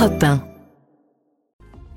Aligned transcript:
Europe 0.00 0.22
1. 0.22 0.40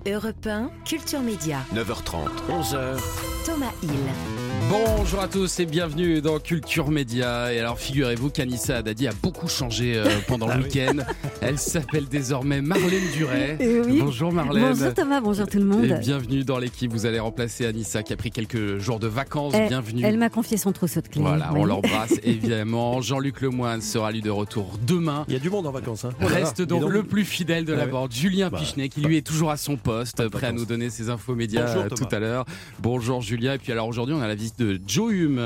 Europe 0.06 0.46
1, 0.46 0.70
Culture 0.84 1.22
Média. 1.22 1.60
9h30, 1.74 2.28
11h. 2.50 3.02
Thomas 3.46 3.72
Hill. 3.82 4.53
Bonjour 4.74 5.20
à 5.20 5.28
tous 5.28 5.60
et 5.60 5.68
bienvenue 5.68 6.20
dans 6.20 6.40
Culture 6.40 6.90
Média. 6.90 7.54
Et 7.54 7.60
alors 7.60 7.78
figurez-vous 7.78 8.32
qu'Anissa 8.32 8.78
Haddadi 8.78 9.08
a 9.08 9.12
beaucoup 9.22 9.48
changé 9.48 9.94
euh, 9.96 10.06
pendant 10.28 10.48
le 10.48 10.64
week-end. 10.64 10.96
Elle 11.42 11.60
s'appelle 11.60 12.08
désormais 12.08 12.60
Marlène 12.60 13.04
Duret. 13.16 13.58
Eh 13.60 13.82
oui. 13.82 14.00
Bonjour 14.02 14.32
Marlène. 14.34 14.70
Bonjour 14.74 14.92
Thomas, 14.96 15.22
bonjour 15.22 15.46
tout 15.48 15.60
le 15.60 15.66
monde. 15.66 15.86
Et 15.86 15.94
bienvenue 16.00 16.44
dans 16.44 16.58
l'équipe. 16.58 16.92
Vous 16.92 17.06
allez 17.06 17.20
remplacer 17.20 17.68
Anissa 17.68 18.02
qui 18.02 18.14
a 18.14 18.16
pris 18.16 18.32
quelques 18.32 18.80
jours 18.80 18.98
de 19.00 19.06
vacances. 19.06 19.54
Elle- 19.54 19.68
bienvenue. 19.68 20.02
Elle 20.04 20.18
m'a 20.18 20.30
confié 20.32 20.58
son 20.58 20.72
trousseau 20.72 21.02
de 21.02 21.08
clés. 21.08 21.22
Voilà, 21.22 21.52
oui. 21.54 21.60
on 21.62 21.66
l'embrasse 21.66 22.16
évidemment. 22.24 23.00
Jean-Luc 23.02 23.42
Lemoine 23.42 23.82
sera 23.82 24.12
lui 24.12 24.22
de 24.22 24.32
retour 24.32 24.80
demain. 24.88 25.26
Il 25.28 25.34
y 25.34 25.38
a 25.38 25.40
du 25.40 25.52
monde 25.52 25.68
en 25.68 25.72
vacances. 25.72 26.06
Hein. 26.06 26.14
Reste 26.20 26.64
donc 26.64 26.90
le 26.90 27.04
plus 27.04 27.26
fidèle 27.26 27.66
de 27.66 27.74
la 27.74 27.84
Ouais. 27.86 27.92
bande, 27.92 28.12
Julien 28.12 28.50
Bah, 28.50 28.58
Pichenet, 28.58 28.90
qui 28.90 29.02
lui 29.02 29.18
est 29.18 29.22
toujours 29.28 29.52
à 29.52 29.58
son 29.58 29.76
poste, 29.78 30.28
prêt 30.30 30.48
à 30.48 30.52
nous 30.52 30.66
donner 30.66 30.90
ses 30.90 31.10
infos 31.12 31.36
médias 31.36 31.66
Bonjour, 31.68 31.84
euh, 31.84 31.90
Thomas. 31.90 32.10
tout 32.10 32.16
à 32.16 32.20
l'heure. 32.20 32.46
Bonjour 32.82 33.22
Julien. 33.22 33.54
Et 33.54 33.58
puis 33.60 33.72
alors 33.72 33.88
aujourd'hui, 33.88 34.16
on 34.18 34.22
a 34.22 34.28
la 34.28 34.34
visite 34.36 34.58
de 34.58 34.63
Joe 34.86 35.12
Hume. 35.14 35.40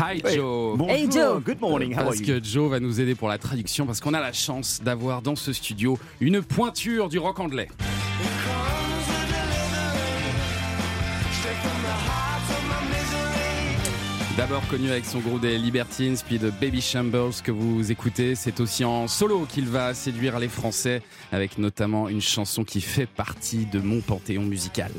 Hi 0.00 0.20
Joe. 0.34 0.76
Hey 0.88 1.10
Joe 1.10 1.40
Good 1.40 1.60
morning, 1.60 1.92
how 1.94 1.98
are 2.00 2.04
Parce 2.06 2.20
you? 2.20 2.26
que 2.26 2.44
Joe 2.44 2.70
va 2.70 2.80
nous 2.80 3.00
aider 3.00 3.14
pour 3.14 3.28
la 3.28 3.38
traduction, 3.38 3.86
parce 3.86 4.00
qu'on 4.00 4.14
a 4.14 4.20
la 4.20 4.32
chance 4.32 4.80
d'avoir 4.82 5.22
dans 5.22 5.36
ce 5.36 5.52
studio 5.52 5.98
une 6.20 6.42
pointure 6.42 7.08
du 7.08 7.18
rock 7.18 7.40
anglais. 7.40 7.68
D'abord 14.36 14.66
connu 14.68 14.90
avec 14.90 15.04
son 15.04 15.18
groupe 15.18 15.42
des 15.42 15.58
Libertines, 15.58 16.16
puis 16.26 16.38
de 16.38 16.50
Baby 16.50 16.80
Shambles 16.80 17.32
que 17.44 17.50
vous 17.50 17.92
écoutez. 17.92 18.34
C'est 18.34 18.60
aussi 18.60 18.84
en 18.84 19.06
solo 19.06 19.44
qu'il 19.44 19.66
va 19.66 19.92
séduire 19.92 20.38
les 20.38 20.48
Français, 20.48 21.02
avec 21.30 21.58
notamment 21.58 22.08
une 22.08 22.22
chanson 22.22 22.64
qui 22.64 22.80
fait 22.80 23.06
partie 23.06 23.66
de 23.66 23.80
mon 23.80 24.00
panthéon 24.00 24.42
musical. 24.42 24.90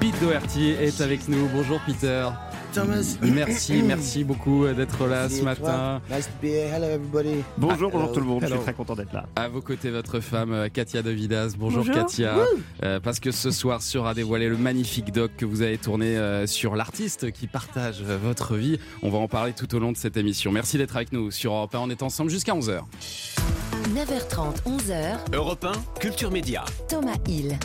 Pete 0.00 0.20
Doherty 0.20 0.70
est 0.70 1.00
avec 1.00 1.28
nous. 1.28 1.48
Bonjour 1.52 1.80
Peter. 1.86 2.28
Thomas. 2.72 3.16
Merci, 3.22 3.82
merci 3.86 4.24
beaucoup 4.24 4.66
d'être 4.66 5.06
là 5.06 5.22
Merci 5.22 5.38
ce 5.38 5.42
matin. 5.42 6.00
Nice 6.10 6.26
to 6.26 6.32
be 6.40 6.50
here. 6.50 6.68
Hello 6.72 6.86
everybody. 6.86 7.42
Bonjour, 7.56 7.90
Ah, 7.92 7.96
bonjour 7.96 8.12
tout 8.12 8.20
le 8.20 8.26
monde, 8.26 8.42
je 8.42 8.46
suis 8.48 8.58
très 8.58 8.74
content 8.74 8.94
d'être 8.94 9.12
là. 9.12 9.24
À 9.36 9.48
vos 9.48 9.62
côtés, 9.62 9.90
votre 9.90 10.20
femme 10.20 10.52
euh, 10.52 10.68
Katia 10.68 11.02
De 11.02 11.10
Vidas. 11.10 11.54
Bonjour, 11.58 11.84
Bonjour. 11.84 11.94
Katia. 11.94 12.34
Euh, 12.84 13.00
parce 13.00 13.20
que 13.20 13.30
ce 13.30 13.50
soir 13.50 13.80
sera 13.82 14.12
dévoilé 14.14 14.48
le 14.48 14.56
magnifique 14.58 15.12
doc 15.12 15.30
que 15.36 15.46
vous 15.46 15.62
avez 15.62 15.78
tourné 15.78 16.16
euh, 16.18 16.46
sur 16.46 16.76
l'artiste 16.76 17.32
qui 17.32 17.46
partage 17.46 18.02
euh, 18.06 18.18
votre 18.22 18.54
vie. 18.54 18.78
On 19.02 19.08
va 19.08 19.18
en 19.18 19.28
parler 19.28 19.54
tout 19.54 19.74
au 19.74 19.78
long 19.78 19.92
de 19.92 19.96
cette 19.96 20.16
émission. 20.16 20.52
Merci 20.52 20.76
d'être 20.78 20.96
avec 20.96 21.12
nous 21.12 21.30
sur 21.30 21.52
Europe 21.54 21.74
1. 21.74 21.78
On 21.78 21.90
est 21.90 22.02
ensemble 22.02 22.30
jusqu'à 22.30 22.52
11h. 22.52 22.82
9h30, 23.86 24.62
11h. 24.64 25.34
Europe 25.34 25.64
1, 25.64 25.72
Culture 26.00 26.30
Média. 26.30 26.64
Thomas 26.88 27.16
Hill. 27.26 27.56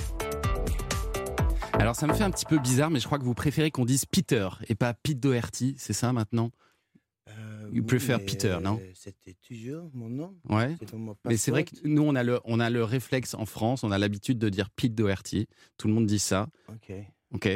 Alors 1.73 1.95
ça 1.95 2.05
me 2.07 2.13
fait 2.13 2.23
un 2.23 2.31
petit 2.31 2.45
peu 2.45 2.59
bizarre, 2.59 2.89
mais 2.91 2.99
je 2.99 3.05
crois 3.05 3.17
que 3.19 3.23
vous 3.23 3.33
préférez 3.33 3.71
qu'on 3.71 3.83
dise 3.83 4.05
Peter 4.05 4.47
et 4.67 4.75
pas 4.75 4.93
Pete 4.93 5.19
Doherty. 5.19 5.75
C'est 5.77 5.93
ça 5.93 6.13
maintenant? 6.13 6.51
Euh, 7.29 7.67
You 7.73 7.81
oui, 7.81 7.87
prefer 7.87 8.17
Peter, 8.19 8.57
non? 8.61 8.79
euh, 8.81 8.91
C'était 8.93 9.35
toujours 9.45 9.89
mon 9.93 10.07
nom? 10.09 10.35
Ouais. 10.49 10.77
Mon 10.93 11.15
Mais 11.25 11.35
c'est 11.37 11.51
vrai 11.51 11.63
que 11.65 11.71
nous, 11.83 12.03
on 12.03 12.15
a, 12.15 12.23
le, 12.23 12.39
on 12.45 12.59
a 12.59 12.69
le 12.69 12.83
réflexe 12.83 13.33
en 13.33 13.45
France, 13.45 13.83
on 13.83 13.91
a 13.91 13.97
l'habitude 13.97 14.37
de 14.37 14.49
dire 14.49 14.69
Pete 14.69 14.93
Doherty. 14.95 15.47
Tout 15.77 15.87
le 15.87 15.93
monde 15.95 16.05
dit 16.05 16.19
ça. 16.19 16.47
Ok. 16.69 16.93
Ok 17.33 17.49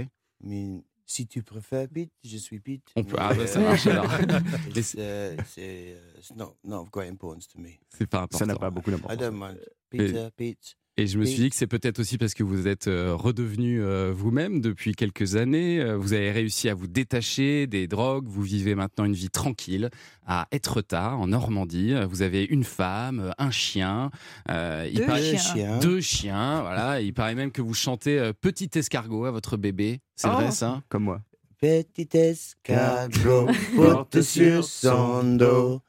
Mais 0.43 0.81
si 1.07 1.25
tu 1.25 1.41
préfères 1.41 1.87
Pete, 1.87 2.11
je 2.23 2.37
suis 2.37 2.59
Pete. 2.59 2.83
On 2.95 3.03
peut- 3.03 3.15
ah, 3.17 3.33
bah, 3.33 3.47
ça 3.47 3.59
euh, 3.59 3.63
marche 3.63 3.87
alors. 3.87 4.05
Mais 4.67 4.71
it's, 4.81 4.93
uh, 4.93 5.35
C'est 5.47 5.95
uh, 5.95 6.17
it's 6.19 6.35
not, 6.35 6.55
not 6.63 6.81
of 6.81 6.91
great 6.91 7.09
importance 7.09 7.47
to 7.47 7.59
me. 7.59 7.69
C'est 7.97 8.05
pas 8.05 8.19
important. 8.19 8.37
Ça 8.39 8.45
n'a 8.45 8.55
pas 8.55 8.69
beaucoup 8.69 8.89
I 8.91 8.93
d'importance. 8.93 9.17
don't 9.17 9.37
mind. 9.39 9.59
Peter, 9.89 10.27
Pete. 10.35 10.77
Et 10.99 11.05
je 11.05 11.19
me 11.19 11.25
suis 11.25 11.43
dit 11.43 11.49
que 11.51 11.55
c'est 11.55 11.67
peut-être 11.67 11.99
aussi 11.99 12.17
parce 12.17 12.33
que 12.33 12.41
vous 12.43 12.67
êtes 12.67 12.87
euh, 12.87 13.13
redevenu 13.15 13.83
euh, 13.83 14.11
vous-même 14.15 14.61
depuis 14.61 14.93
quelques 14.95 15.35
années. 15.35 15.79
Euh, 15.79 15.95
vous 15.95 16.13
avez 16.13 16.31
réussi 16.31 16.69
à 16.69 16.73
vous 16.73 16.87
détacher 16.87 17.67
des 17.67 17.87
drogues. 17.87 18.25
Vous 18.27 18.41
vivez 18.41 18.73
maintenant 18.73 19.05
une 19.05 19.13
vie 19.13 19.29
tranquille 19.29 19.91
à 20.25 20.47
Etretat, 20.51 21.13
en 21.15 21.27
Normandie. 21.27 21.93
Vous 22.09 22.23
avez 22.23 22.45
une 22.45 22.63
femme, 22.63 23.31
un 23.37 23.51
chien. 23.51 24.09
euh, 24.49 24.87
il 24.91 24.97
Deux 24.97 25.05
paraît- 25.05 25.37
chiens. 25.37 25.53
Chien. 25.53 25.77
Deux 25.79 26.01
chiens. 26.01 26.61
Voilà. 26.61 26.99
Il 26.99 27.13
paraît 27.13 27.35
même 27.35 27.51
que 27.51 27.61
vous 27.61 27.75
chantez 27.75 28.31
Petit 28.41 28.69
escargot 28.73 29.25
à 29.25 29.31
votre 29.31 29.55
bébé. 29.55 29.99
C'est 30.15 30.29
Oh. 30.29 30.33
vrai 30.33 30.49
ça? 30.49 30.81
Comme 30.89 31.03
moi. 31.03 31.21
Petit 31.61 32.09
escargot 32.17 33.47
porte 33.75 34.21
sur 34.21 34.63
son 34.63 35.23
dos 35.35 35.81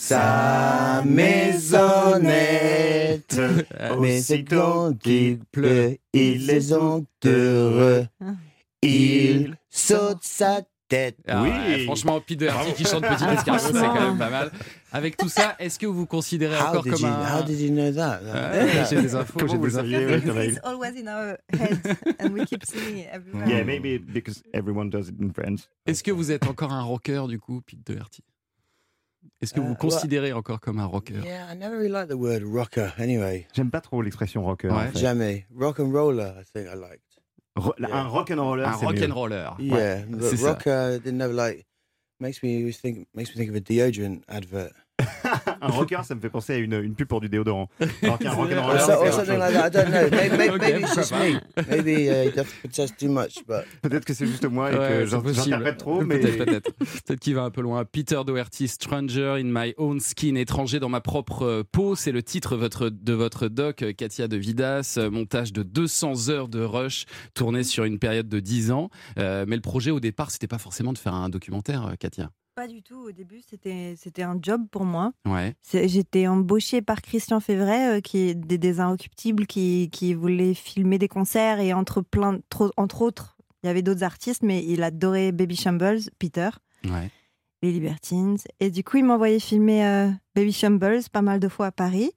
sa 0.00 1.02
maisonnette. 1.04 1.76
Mais 4.00 4.20
c'est 4.20 4.44
quand 4.44 4.94
il 5.04 5.40
pleut, 5.50 5.98
ils 6.12 6.46
les 6.46 6.72
ont 6.72 7.04
heureux. 7.26 8.06
Ah. 8.20 8.26
Il 8.80 9.56
saute 9.68 10.22
sa 10.22 10.60
tête. 10.88 11.16
Ah 11.26 11.42
Oui. 11.42 11.48
ouais, 11.50 11.84
franchement, 11.84 12.20
Pete 12.20 12.38
Doherty 12.38 12.74
qui 12.74 12.84
chante 12.84 13.02
Petit 13.02 13.24
escargot, 13.24 13.58
c'est 13.58 13.72
quand 13.72 14.00
même 14.00 14.18
pas 14.18 14.30
mal. 14.30 14.52
Avec 14.92 15.16
tout 15.16 15.28
ça, 15.28 15.56
est-ce 15.58 15.80
que 15.80 15.86
vous 15.86 15.94
vous 15.94 16.06
considérez 16.06 16.56
How 16.56 16.68
encore 16.68 16.84
did, 16.84 16.92
comme 16.92 17.02
you, 17.02 17.08
un... 17.08 17.36
how 17.36 17.42
did 17.42 17.60
you 17.60 17.70
know 17.70 17.90
that? 17.90 18.20
Ouais, 18.22 18.84
J'ai 18.88 19.02
des 19.02 19.14
infos. 19.16 19.48
J'ai 19.48 19.58
des 19.58 19.76
infos. 19.78 20.40
It's 20.40 20.60
always 20.62 20.92
in 20.96 21.08
our 21.08 21.38
heads 21.52 21.80
and 22.20 22.30
we 22.32 22.46
keep 22.46 22.64
singing 22.64 22.98
it 22.98 23.08
everywhere. 23.12 23.48
Yeah, 23.48 23.64
maybe 23.64 23.98
because 23.98 24.44
everyone 24.54 24.90
does 24.90 25.08
it 25.08 25.16
in 25.20 25.32
French. 25.32 25.62
Est-ce 25.86 26.04
que 26.04 26.12
vous 26.12 26.30
êtes 26.30 26.46
encore 26.46 26.72
un 26.72 26.82
rocker 26.84 27.26
du 27.28 27.40
coup, 27.40 27.60
Pete 27.66 27.84
Doherty? 27.84 28.22
Est-ce 29.40 29.54
que 29.54 29.60
vous 29.60 29.66
Euh, 29.66 29.68
vous 29.70 29.74
considérez 29.76 30.32
encore 30.32 30.60
comme 30.60 30.78
un 30.78 30.86
rocker? 30.86 31.14
Yeah, 31.24 31.52
I 31.52 31.56
never 31.56 31.76
really 31.76 31.88
liked 31.90 32.08
the 32.08 32.14
word 32.18 32.42
rocker 32.44 32.88
anyway. 32.98 33.46
J'aime 33.54 33.70
pas 33.70 33.80
trop 33.80 34.02
l'expression 34.02 34.44
rocker. 34.44 34.68
Ouais. 34.68 34.74
en 34.74 34.90
fait. 34.92 34.98
Jamais. 34.98 35.46
Rock 35.54 35.80
and 35.80 35.90
roller, 35.92 36.34
I 36.40 36.44
think 36.44 36.66
I 36.66 36.76
liked. 36.76 37.02
Ro- 37.56 37.74
Un 37.90 38.04
rock 38.08 38.30
and 38.30 38.40
roller, 38.42 38.66
Un 38.68 38.72
c'est 38.78 38.86
mieux. 38.86 38.92
rock'n'roller. 39.00 39.48
Yeah, 39.58 40.00
c'est 40.02 40.06
but 40.30 40.36
ça. 40.36 40.48
rocker 40.52 40.98
didn't 41.02 41.16
never 41.18 41.32
like 41.34 41.66
makes 42.20 42.42
me 42.42 42.70
think 42.72 43.06
makes 43.14 43.30
me 43.30 43.34
think 43.36 43.50
of 43.50 43.56
a 43.56 43.60
deodorant 43.60 44.20
advert. 44.28 44.72
Un 45.60 45.68
rocker, 45.68 46.00
ça 46.04 46.14
me 46.14 46.20
fait 46.20 46.28
penser 46.30 46.54
à 46.54 46.56
une, 46.58 46.72
une 46.74 46.94
pub 46.94 47.06
pour 47.08 47.20
du 47.20 47.28
déodorant. 47.28 47.68
Alors 48.02 48.18
qu'un 48.18 48.32
rock 48.32 48.50
and 48.52 48.58
Or, 48.58 48.66
roller, 48.68 48.80
so- 48.80 48.86
c'est 48.86 48.92
or 48.94 49.02
autre 49.02 49.12
something 49.12 49.34
chose. 49.34 49.38
like 49.38 49.52
that. 49.54 49.68
I 49.68 49.70
don't 49.70 49.90
know. 49.90 50.16
Maybe, 50.16 50.36
maybe, 50.38 50.54
Ok, 50.54 50.60
maybe 50.60 50.80
it's 50.80 50.94
just 50.94 51.10
pourquoi 51.10 51.28
me. 51.28 51.40
Maybe 51.68 51.90
uh, 52.08 52.24
you 52.24 52.32
have 52.36 52.46
to 52.46 52.54
protest 52.62 52.96
too 52.98 53.08
much, 53.08 53.34
but 53.46 53.64
Peut-être 53.82 54.04
que 54.04 54.14
c'est 54.14 54.26
juste 54.26 54.44
moi 54.46 54.72
et 54.72 54.76
Ouais, 54.78 54.88
que 54.88 55.06
j'interprète 55.06 55.76
trop, 55.78 56.00
mais 56.02 56.18
Peut-être, 56.18 56.44
peut-être. 56.44 56.72
Peut-être 57.06 57.20
qu'il 57.20 57.34
va 57.34 57.42
un 57.42 57.50
peu 57.50 57.60
loin. 57.60 57.84
Peter 57.84 58.20
Doherty, 58.26 58.66
Stranger 58.68 59.36
in 59.38 59.44
My 59.44 59.74
Own 59.76 60.00
Skin, 60.00 60.34
étranger 60.36 60.80
dans 60.80 60.88
ma 60.88 61.00
propre 61.00 61.42
euh, 61.44 61.62
peau, 61.70 61.94
c'est 61.94 62.12
le 62.12 62.22
titre 62.22 62.56
votre, 62.56 62.88
de 62.88 63.12
votre 63.12 63.48
doc, 63.48 63.82
euh, 63.82 63.92
Katia 63.92 64.26
de 64.28 64.36
Vidas. 64.36 64.94
euh, 64.98 65.10
Montage 65.10 65.52
de 65.52 65.62
200 65.62 66.28
heures 66.30 66.48
de 66.48 66.62
rush, 66.62 67.04
tourné 67.34 67.62
sur 67.62 67.84
une 67.84 67.98
période 67.98 68.28
de 68.28 68.40
10 68.40 68.70
ans. 68.72 68.90
Euh, 69.18 69.44
mais 69.46 69.56
le 69.56 69.62
projet 69.62 69.90
au 69.90 70.00
départ, 70.00 70.30
c'était 70.30 70.46
pas 70.48 70.58
forcément 70.58 70.92
de 70.92 70.98
faire 70.98 71.14
un 71.14 71.28
documentaire, 71.28 71.92
Katia. 72.00 72.30
Pas 72.58 72.66
du 72.66 72.82
tout. 72.82 72.96
Au 73.08 73.12
début, 73.12 73.40
c'était 73.48 73.94
c'était 73.96 74.22
un 74.22 74.36
job 74.42 74.62
pour 74.70 74.84
moi. 74.84 75.12
Ouais. 75.26 75.54
J'étais 75.72 76.26
embauchée 76.26 76.82
par 76.82 77.00
Christian 77.02 77.38
Févret, 77.38 77.98
euh, 77.98 78.00
qui 78.00 78.18
est 78.30 78.34
des, 78.34 78.58
des 78.58 78.80
Inrecuptibles, 78.80 79.46
qui, 79.46 79.90
qui 79.92 80.12
voulait 80.14 80.54
filmer 80.54 80.98
des 80.98 81.06
concerts 81.06 81.60
et 81.60 81.72
entre 81.72 82.00
plein, 82.00 82.40
trop- 82.50 82.72
entre 82.76 83.02
autres, 83.02 83.36
il 83.62 83.68
y 83.68 83.70
avait 83.70 83.82
d'autres 83.82 84.02
artistes, 84.02 84.42
mais 84.42 84.64
il 84.64 84.82
adorait 84.82 85.30
Baby 85.30 85.54
Shambles, 85.54 86.00
Peter, 86.18 86.50
Ouais. 86.84 87.10
les 87.62 87.70
Libertines. 87.70 88.38
Et 88.58 88.70
du 88.72 88.82
coup, 88.82 88.96
il 88.96 89.04
m'envoyait 89.04 89.38
filmer 89.38 89.86
euh, 89.86 90.10
Baby 90.34 90.52
Shambles 90.52 91.02
pas 91.12 91.22
mal 91.22 91.38
de 91.38 91.48
fois 91.48 91.66
à 91.66 91.72
Paris. 91.72 92.10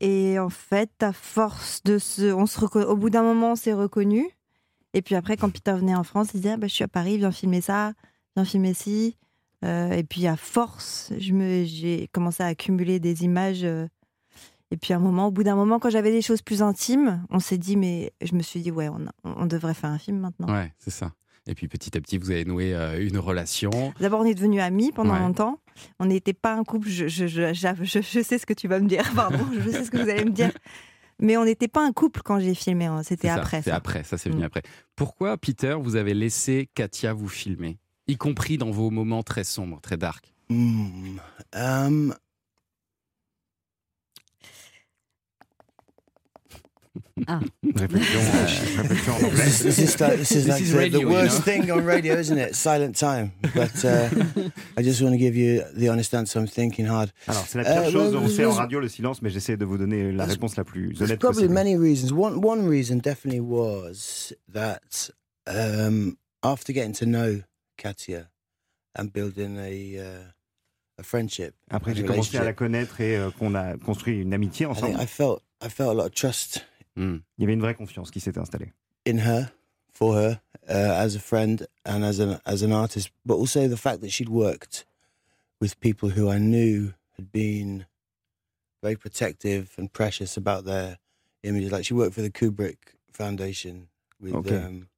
Et 0.00 0.38
en 0.38 0.50
fait, 0.50 0.90
à 1.02 1.12
force 1.12 1.82
de 1.84 1.98
se, 1.98 2.32
on 2.32 2.46
se 2.46 2.60
reco- 2.60 2.84
au 2.84 2.96
bout 2.96 3.10
d'un 3.10 3.22
moment, 3.24 3.52
on 3.52 3.56
s'est 3.56 3.72
reconnu. 3.74 4.24
Et 4.94 5.02
puis 5.02 5.14
après, 5.16 5.36
quand 5.36 5.50
Peter 5.50 5.72
venait 5.74 5.94
en 5.96 6.04
France, 6.04 6.28
il 6.34 6.36
disait 6.40 6.52
ah, 6.52 6.56
bah, 6.56 6.66
Je 6.68 6.74
suis 6.74 6.84
à 6.84 6.88
Paris, 6.88 7.18
viens 7.18 7.32
filmer 7.32 7.60
ça, 7.60 7.92
viens 8.36 8.44
filmer 8.44 8.74
ci. 8.74 9.16
Euh, 9.64 9.92
et 9.92 10.02
puis 10.04 10.26
à 10.26 10.36
force, 10.36 11.12
j'ai 11.18 12.08
commencé 12.12 12.42
à 12.42 12.46
accumuler 12.46 12.98
des 13.00 13.24
images. 13.24 13.64
euh, 13.64 13.86
et 14.70 14.76
puis 14.76 14.92
à 14.92 14.96
un 14.96 15.00
moment, 15.00 15.26
au 15.28 15.30
bout 15.30 15.42
d'un 15.44 15.54
moment, 15.54 15.78
quand 15.78 15.90
j'avais 15.90 16.10
des 16.10 16.22
choses 16.22 16.42
plus 16.42 16.62
intimes, 16.62 17.24
on 17.30 17.38
s'est 17.40 17.58
dit 17.58 17.76
mais 17.76 18.12
je 18.22 18.34
me 18.34 18.42
suis 18.42 18.60
dit 18.60 18.70
ouais, 18.70 18.88
on, 19.24 19.46
devrait 19.46 19.74
faire 19.74 19.90
un 19.90 19.98
film 19.98 20.18
maintenant. 20.18 20.52
Ouais, 20.52 20.72
c'est 20.78 20.90
ça. 20.90 21.12
Et 21.46 21.54
puis 21.54 21.68
petit 21.68 21.96
à 21.96 22.00
petit, 22.00 22.18
vous 22.18 22.30
avez 22.30 22.44
noué 22.44 22.74
euh, 22.74 23.04
une 23.06 23.18
relation. 23.18 23.70
D'abord, 24.00 24.20
on 24.20 24.24
est 24.24 24.34
devenus 24.34 24.60
amis 24.62 24.90
pendant 24.92 25.12
Ouais. 25.14 25.18
longtemps. 25.18 25.58
On 25.98 26.06
n'était 26.06 26.32
pas 26.32 26.54
un 26.54 26.64
couple. 26.64 26.88
Je, 26.88 27.06
je, 27.08 27.26
je, 27.26 27.42
je- 27.52 28.22
sais 28.22 28.38
ce 28.38 28.46
que 28.46 28.54
tu 28.54 28.68
vas 28.68 28.78
me 28.80 28.86
dire. 28.88 29.02
Pardon, 29.14 29.44
je 29.52 29.70
sais 29.70 29.84
ce 29.84 29.90
que 29.90 29.96
vous 29.98 30.08
allez 30.08 30.24
me 30.24 30.30
dire. 30.30 30.52
Mais 31.18 31.36
on 31.36 31.44
n'était 31.44 31.68
pas 31.68 31.84
un 31.86 31.92
couple 31.92 32.22
quand 32.24 32.40
j'ai 32.40 32.54
filmé. 32.54 32.86
hein. 32.86 33.02
C'était 33.02 33.28
après. 33.28 33.60
C'est 33.62 33.70
après, 33.70 34.02
ça 34.04 34.16
c'est 34.18 34.30
venu 34.30 34.40
Mm. 34.42 34.44
après. 34.46 34.62
Pourquoi, 34.96 35.36
Peter, 35.36 35.76
vous 35.78 35.96
avez 35.96 36.14
laissé 36.14 36.68
Katia 36.74 37.12
vous 37.12 37.28
filmer? 37.28 37.78
Y 38.08 38.16
compris 38.16 38.58
dans 38.58 38.70
vos 38.70 38.90
moments 38.90 39.22
très 39.22 39.44
sombres, 39.44 39.80
très 39.80 39.96
dark. 39.96 40.32
Hmm. 40.48 41.18
Um, 41.54 42.14
Réflexion, 47.76 48.20
euh, 48.20 48.82
réflexion 48.82 49.12
en 49.12 49.16
anglais. 49.26 49.44
This 49.44 49.60
is, 49.60 49.64
this 49.64 49.78
is 49.78 50.00
like, 50.00 50.16
this 50.18 50.30
is 50.32 50.44
This 50.44 50.48
like 50.48 50.62
is 50.62 50.72
the, 50.72 50.76
radio, 50.78 50.98
the 50.98 51.04
you 51.04 51.08
worst 51.10 51.38
know? 51.38 51.44
thing 51.44 51.70
on 51.70 51.84
radio, 51.84 52.14
isn't 52.18 52.36
it? 52.38 52.54
Silent 52.54 52.96
time. 52.98 53.32
But 53.54 53.84
uh, 53.84 54.08
I 54.76 54.82
just 54.82 55.00
want 55.00 55.12
to 55.14 55.18
give 55.18 55.36
you 55.36 55.62
the 55.74 55.88
honest 55.88 56.12
answer. 56.14 56.38
I'm 56.40 56.46
thinking 56.46 56.86
hard. 56.86 57.12
Alors, 57.28 57.44
c'est 57.46 57.58
la 57.58 57.64
pire 57.64 57.82
Euh, 57.88 57.90
chose, 57.92 58.14
well, 58.14 58.22
on 58.24 58.28
sait 58.28 58.44
en 58.44 58.52
radio 58.52 58.80
le 58.80 58.88
silence, 58.88 59.22
mais 59.22 59.30
j'essaie 59.30 59.56
de 59.56 59.64
vous 59.64 59.78
donner 59.78 60.10
la 60.12 60.24
réponse 60.26 60.56
la 60.56 60.64
plus 60.64 61.00
honnête 61.00 61.18
probably 61.20 61.46
possible. 61.48 61.54
many 61.54 61.76
reasons. 61.76 62.12
One 62.12 62.42
one 62.44 62.66
reason 62.68 62.96
definitely 62.98 63.40
was 63.40 64.32
that 64.52 65.10
um, 65.46 66.16
after 66.42 66.72
getting 66.72 66.92
to 66.94 67.06
know 67.06 67.40
Katia 67.82 68.30
and 68.94 69.12
building 69.12 69.58
a 69.58 69.98
uh, 69.98 70.30
a 70.98 71.02
friendship, 71.02 71.54
Après, 71.70 71.94
j'ai 71.94 72.04
commencé 72.04 72.36
à 72.36 72.44
la 72.44 72.52
connaître 72.52 73.00
et 73.00 73.16
euh, 73.16 73.30
qu'on 73.30 73.54
a 73.54 73.76
construit 73.76 74.20
une 74.20 74.32
amitié 74.34 74.66
ensemble. 74.66 74.96
I 75.00 75.06
felt 75.06 75.42
I 75.62 75.68
felt 75.68 75.90
a 75.90 75.94
lot 75.94 76.06
of 76.06 76.14
trust 76.14 76.64
Hmm. 76.94 77.20
Il 77.38 77.42
y 77.42 77.44
avait 77.44 77.54
une 77.54 77.62
vraie 77.62 77.74
confiance 77.74 78.10
qui 78.10 78.20
s'était 78.20 78.38
installée. 78.38 78.70
in 79.06 79.16
her, 79.18 79.50
for 79.90 80.14
her, 80.14 80.40
uh, 80.68 80.94
as 81.02 81.16
a 81.16 81.18
friend 81.18 81.66
and 81.86 82.04
as 82.04 82.20
an 82.20 82.38
as 82.44 82.62
an 82.62 82.70
artist, 82.70 83.10
but 83.24 83.36
also 83.36 83.66
the 83.66 83.78
fact 83.78 84.02
that 84.02 84.10
she'd 84.10 84.28
worked 84.28 84.84
with 85.58 85.80
people 85.80 86.10
who 86.10 86.28
I 86.28 86.38
knew 86.38 86.92
had 87.16 87.32
been 87.32 87.86
very 88.82 88.96
protective 88.96 89.72
and 89.78 89.90
precious 89.90 90.36
about 90.36 90.66
their 90.66 90.98
images. 91.42 91.72
Like 91.72 91.86
she 91.86 91.94
worked 91.94 92.14
for 92.14 92.22
the 92.22 92.30
Kubrick 92.30 92.76
Foundation 93.10 93.88
with. 94.20 94.34
Okay. 94.34 94.58
Um, 94.58 94.88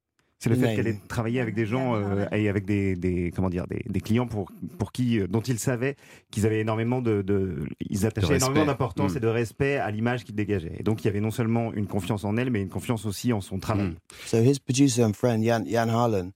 C'est 0.41 0.51
le 0.51 0.57
fait 0.57 0.77
qu'elle 0.77 0.87
ait 0.89 0.99
travaillé 1.09 1.41
avec 1.41 1.55
des 1.55 1.65
gens 1.65 1.95
euh, 1.97 2.27
et 2.33 2.49
avec 2.51 2.67
des, 2.67 2.97
des- 2.97 3.33
comment 3.35 3.49
dire 3.49 3.67
des, 3.67 3.83
des 3.89 4.01
clients 4.01 4.27
pour 4.27 4.51
pour 4.79 4.93
qui 4.93 5.19
euh, 5.21 5.27
dont 5.27 5.41
ils 5.41 5.59
savaient 5.59 5.97
qu'ils 6.31 6.45
avaient 6.45 6.61
énormément 6.61 7.01
de, 7.01 7.23
de- 7.23 7.67
ils 7.81 8.05
attachaient 8.05 8.37
énormément 8.37 8.67
d'importance 8.67 9.15
Mm. 9.15 9.17
et 9.17 9.21
de 9.21 9.29
respect 9.29 9.77
à 9.77 9.91
l'image 9.91 10.25
qu'ils 10.25 10.35
dégageaient. 10.35 10.77
Et 10.79 10.83
donc 10.83 11.03
il 11.03 11.07
y 11.07 11.09
avait 11.09 11.21
non 11.21 11.31
seulement 11.31 11.73
une 11.73 11.87
confiance 11.87 12.25
en 12.25 12.37
elle, 12.37 12.51
mais 12.51 12.61
une 12.61 12.69
confiance 12.69 13.07
aussi 13.07 13.33
en 13.33 13.41
son 13.41 13.59
travail. 13.59 13.87
Mm. 13.87 13.97
so 14.27 14.39
his 14.43 14.59
producer 14.59 15.03
and 15.03 15.15
friend 15.15 15.43
Jan 15.43 15.65
Jan 15.67 15.89
Harlan, 15.89 16.33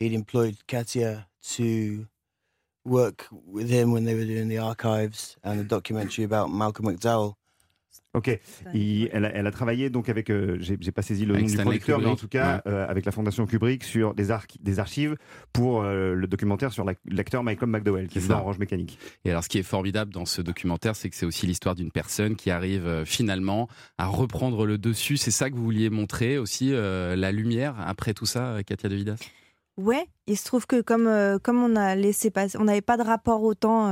he'd 0.00 0.12
employed 0.12 0.56
Katia 0.66 1.28
to 1.56 2.06
work 2.84 3.28
with 3.46 3.68
him 3.70 3.92
when 3.92 4.04
they 4.04 4.14
were 4.14 4.26
doing 4.26 4.48
the 4.48 4.58
archives 4.58 5.36
and 5.44 5.56
the 5.60 5.64
documentary 5.68 6.24
about 6.24 6.50
Malcolm 6.52 6.86
McDowell. 6.86 7.34
Ok. 8.14 8.38
Il- 8.74 9.08
elle, 9.12 9.24
a, 9.24 9.30
elle 9.34 9.46
a 9.46 9.50
travaillé 9.50 9.88
donc 9.90 10.08
avec, 10.08 10.30
euh, 10.30 10.56
j'ai 10.60 10.76
pas 10.92 11.02
saisi 11.02 11.24
le 11.24 11.32
Avec 11.34 11.42
nom 11.42 11.46
du 11.46 11.52
Stanley 11.54 11.64
producteur, 11.78 11.98
mais 12.00 12.06
en 12.06 12.16
tout 12.16 12.28
cas 12.28 12.62
euh, 12.66 12.86
avec 12.88 13.04
la 13.04 13.12
Fondation 13.12 13.46
Kubrick 13.46 13.84
sur 13.84 14.14
des, 14.14 14.30
arch- 14.30 14.56
des 14.60 14.78
archives 14.78 15.16
pour 15.52 15.82
euh, 15.82 16.14
le 16.14 16.26
documentaire 16.26 16.72
sur 16.72 16.84
l'ac- 16.84 16.98
l'acteur 17.06 17.42
Malcolm 17.42 17.70
McDowell 17.70 18.08
qui 18.08 18.18
est 18.18 18.28
dans 18.28 18.34
ça. 18.36 18.40
Orange 18.40 18.58
Mécanique. 18.58 18.98
Et 19.24 19.30
alors, 19.30 19.42
ce 19.44 19.48
qui 19.48 19.58
est 19.58 19.62
formidable 19.62 20.12
dans 20.12 20.26
ce 20.26 20.42
documentaire, 20.42 20.94
c'est 20.96 21.08
que 21.10 21.16
c'est 21.16 21.26
aussi 21.26 21.46
l'histoire 21.46 21.74
d'une 21.74 21.90
personne 21.90 22.36
qui 22.36 22.50
arrive 22.50 22.86
euh, 22.86 23.04
finalement 23.04 23.68
à 23.98 24.06
reprendre 24.06 24.66
le 24.66 24.78
dessus. 24.78 25.16
C'est 25.16 25.30
ça 25.30 25.48
que 25.50 25.54
vous 25.54 25.64
vouliez 25.64 25.90
montrer 25.90 26.38
aussi, 26.38 26.70
euh, 26.72 27.16
la 27.16 27.32
lumière 27.32 27.74
après 27.78 28.14
tout 28.14 28.26
ça, 28.26 28.58
Katia 28.66 28.88
De 28.88 28.94
Vidas 28.94 29.16
Ouais, 29.78 30.04
il 30.26 30.36
se 30.36 30.44
trouve 30.44 30.66
que 30.66 30.82
comme, 30.82 31.06
euh, 31.06 31.38
comme 31.38 31.56
on 31.62 31.76
a 31.76 31.94
laissé 31.94 32.30
passer, 32.30 32.58
on 32.58 32.64
n'avait 32.64 32.82
pas 32.82 32.98
de 32.98 33.02
rapport 33.02 33.42
au 33.42 33.54
temps, 33.54 33.88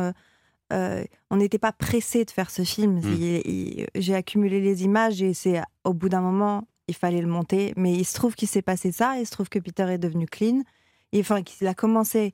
euh, 0.73 1.05
on 1.31 1.37
n'était 1.37 1.59
pas 1.59 1.73
pressé 1.73 2.25
de 2.25 2.31
faire 2.31 2.51
ce 2.51 2.63
film. 2.63 2.97
Mm. 3.01 3.15
Il- 3.19 3.43
il- 3.51 3.87
J'ai 3.95 4.15
accumulé 4.15 4.61
les 4.61 4.85
images 4.85 5.23
et 5.23 5.35
c'est 5.35 5.61
au 5.85 5.95
bout 5.95 6.09
d'un 6.09 6.21
moment, 6.21 6.67
il 6.89 6.95
fallait 6.95 7.21
le 7.21 7.27
monter. 7.29 7.73
Mais 7.77 7.93
il 7.95 8.05
se 8.05 8.15
trouve 8.15 8.35
qu'il 8.35 8.49
s'est 8.49 8.63
passé 8.63 8.93
ça, 8.93 9.19
il 9.19 9.27
se 9.27 9.31
trouve 9.33 9.49
que 9.49 9.59
Peter 9.59 9.85
est 9.91 9.99
devenu 9.99 10.27
clean. 10.27 10.63
Et, 11.13 11.21
enfin, 11.21 11.43
qu'il 11.43 11.67
a 11.67 11.75
commencé. 11.75 12.33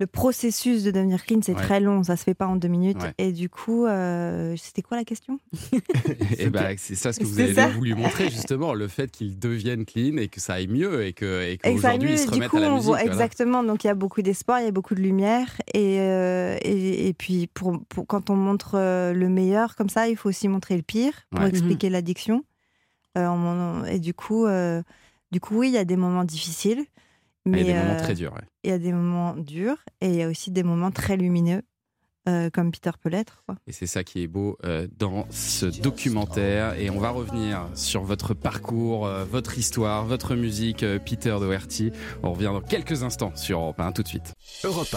Le 0.00 0.06
processus 0.06 0.84
de 0.84 0.92
devenir 0.92 1.24
clean, 1.24 1.40
c'est 1.42 1.54
Ouais. 1.56 1.60
très 1.60 1.80
long, 1.80 2.04
ça 2.04 2.16
se 2.16 2.22
fait 2.22 2.34
pas 2.34 2.46
en 2.46 2.54
deux 2.54 2.68
minutes. 2.68 3.02
Ouais. 3.02 3.12
Et 3.18 3.32
du 3.32 3.48
coup, 3.48 3.84
euh, 3.86 4.54
c'était 4.56 4.80
quoi 4.82 4.96
la 4.96 5.04
question? 5.04 5.40
Et 6.38 6.50
ben, 6.50 6.76
c'est 6.78 6.94
ça 6.94 7.12
ce 7.12 7.18
que 7.18 7.24
vous 7.24 7.40
avez 7.40 7.72
voulu 7.72 7.94
montrer 7.96 8.30
justement, 8.30 8.74
le 8.74 8.86
fait 8.86 9.10
qu'il 9.10 9.38
devienne 9.40 9.84
clean 9.84 10.16
et 10.18 10.28
que 10.28 10.40
ça 10.40 10.54
aille 10.54 10.68
mieux 10.68 11.04
et 11.04 11.12
que 11.12 11.42
et 11.42 11.58
qu'aujourd'hui 11.58 12.10
mieux, 12.10 12.14
il 12.14 12.18
se 12.18 12.24
et 12.24 12.26
du 12.28 12.34
remette 12.34 12.48
coup, 12.50 12.56
à 12.58 12.60
la 12.60 12.70
musique. 12.70 12.84
voit 12.84 12.98
voilà. 12.98 13.12
exactement. 13.12 13.64
Donc, 13.64 13.82
il 13.82 13.88
y 13.88 13.90
a 13.90 13.94
beaucoup 13.94 14.22
d'espoir, 14.22 14.60
il 14.60 14.66
y 14.66 14.68
a 14.68 14.70
beaucoup 14.72 14.94
de 14.94 15.00
lumière. 15.00 15.48
Et, 15.74 15.98
euh, 16.00 16.56
et, 16.62 17.08
et 17.08 17.12
puis, 17.12 17.48
pour, 17.52 17.80
pour- 17.88 18.06
quand 18.06 18.30
on 18.30 18.36
montre 18.36 18.76
euh, 18.76 19.12
le 19.12 19.28
meilleur 19.28 19.74
comme 19.74 19.88
ça, 19.88 20.08
il 20.08 20.16
faut 20.16 20.28
aussi 20.28 20.46
montrer 20.46 20.76
le 20.76 20.82
pire 20.82 21.12
pour 21.30 21.40
Ouais. 21.40 21.48
expliquer 21.48 21.90
l'addiction. 21.90 22.44
Euh, 23.16 23.26
on- 23.26 23.84
et 23.84 23.98
du 23.98 24.14
coup, 24.14 24.46
euh, 24.46 24.80
du 25.32 25.40
coup, 25.40 25.58
oui, 25.58 25.68
il 25.70 25.74
y 25.74 25.78
a 25.78 25.84
des 25.84 25.96
moments 25.96 26.22
difficiles. 26.24 26.84
Mais 27.50 27.60
Il 27.62 27.66
y 27.66 27.70
a 27.70 27.74
des 27.74 27.78
moments 27.80 27.94
euh, 27.94 28.02
très 28.02 28.14
durs. 28.14 28.32
ouais. 28.34 28.42
il 28.64 28.70
y 28.70 28.72
a 28.72 28.78
des 28.78 28.92
moments 28.92 29.34
durs 29.36 29.78
et 30.00 30.08
il 30.08 30.14
y 30.16 30.22
a 30.22 30.28
aussi 30.28 30.50
des 30.50 30.62
moments 30.62 30.90
très 30.90 31.16
lumineux, 31.16 31.62
euh, 32.28 32.50
comme 32.50 32.70
Peter 32.70 32.90
peut 33.02 33.08
l'être. 33.08 33.42
Et 33.66 33.72
c'est 33.72 33.86
ça 33.86 34.04
qui 34.04 34.22
est 34.22 34.26
beau 34.26 34.58
euh, 34.64 34.86
dans 34.98 35.26
ce 35.30 35.66
documentaire. 35.66 36.74
Et 36.78 36.90
on 36.90 36.98
va 37.00 37.10
revenir 37.10 37.66
sur 37.74 38.02
votre 38.02 38.34
parcours, 38.34 39.06
euh, 39.06 39.24
votre 39.24 39.58
histoire, 39.58 40.04
votre 40.04 40.34
musique, 40.34 40.82
euh, 40.82 40.98
Peter 40.98 41.36
Doherty. 41.40 41.90
On 42.22 42.32
revient 42.32 42.50
dans 42.52 42.60
quelques 42.60 43.02
instants 43.02 43.32
sur 43.34 43.58
Europe 43.60 43.80
1. 43.80 43.92
Tout 43.92 44.02
de 44.02 44.08
suite. 44.08 44.34
Europe 44.64 44.94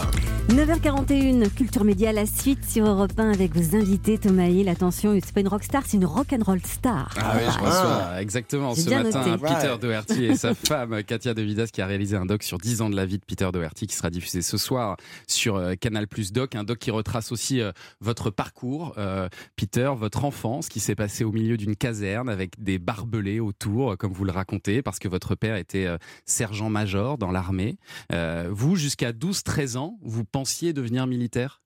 1. 0.48 0.54
9h41, 0.54 1.48
Culture 1.50 1.84
Média, 1.84 2.12
la 2.12 2.26
suite 2.26 2.64
sur 2.68 2.86
Europe 2.86 3.12
1 3.18 3.30
avec 3.32 3.54
vos 3.56 3.76
invités. 3.76 4.18
Thomas 4.18 4.46
Hill, 4.48 4.68
attention, 4.68 5.18
c'est 5.24 5.32
pas 5.32 5.40
une 5.40 5.48
rockstar, 5.48 5.82
c'est 5.86 5.96
une 5.96 6.04
rock'n'roll 6.04 6.60
star. 6.64 7.14
Ah 7.18 7.34
oui, 7.36 7.42
je 7.46 7.58
reçois 7.64 8.20
exactement 8.20 8.74
J'ai 8.74 8.82
ce 8.82 8.88
bien 8.88 9.02
matin 9.02 9.26
noté. 9.26 9.42
Peter 9.42 9.68
Right. 9.68 9.80
Doherty 9.80 10.24
et 10.26 10.36
sa 10.36 10.54
femme 10.68 11.02
Katia 11.04 11.34
De 11.34 11.42
Vidas 11.42 11.68
qui 11.72 11.80
a 11.82 11.86
réalisé 11.86 12.16
un 12.16 12.26
doc 12.26 12.42
sur 12.42 12.58
10 12.58 12.82
ans 12.82 12.90
de 12.90 12.96
la 12.96 13.06
vie 13.06 13.18
de 13.18 13.24
Peter 13.24 13.48
Doherty 13.52 13.86
qui 13.86 13.96
sera 13.96 14.10
diffusé 14.10 14.42
ce 14.42 14.56
soir 14.58 14.96
sur 15.26 15.56
euh, 15.56 15.74
Canal 15.74 16.06
Plus 16.06 16.32
Doc, 16.32 16.54
un 16.54 16.64
doc 16.64 16.78
qui 16.78 16.90
retrace 16.90 17.21
aussi 17.30 17.60
euh, 17.60 17.72
votre 18.00 18.30
parcours, 18.30 18.94
euh, 18.98 19.28
Peter, 19.54 19.92
votre 19.96 20.24
enfance 20.24 20.68
qui 20.68 20.80
s'est 20.80 20.96
passée 20.96 21.22
au 21.22 21.30
milieu 21.30 21.56
d'une 21.56 21.76
caserne 21.76 22.28
avec 22.28 22.60
des 22.62 22.78
barbelés 22.78 23.38
autour, 23.38 23.92
euh, 23.92 23.96
comme 23.96 24.12
vous 24.12 24.24
le 24.24 24.32
racontez, 24.32 24.82
parce 24.82 24.98
que 24.98 25.08
votre 25.08 25.34
père 25.34 25.56
était 25.56 25.86
euh, 25.86 25.98
sergent-major 26.24 27.18
dans 27.18 27.30
l'armée. 27.30 27.76
Euh, 28.12 28.48
vous, 28.50 28.74
jusqu'à 28.76 29.12
12-13 29.12 29.76
ans, 29.76 29.98
vous 30.02 30.24
pensiez 30.24 30.72
devenir 30.72 31.06
militaire? 31.06 31.62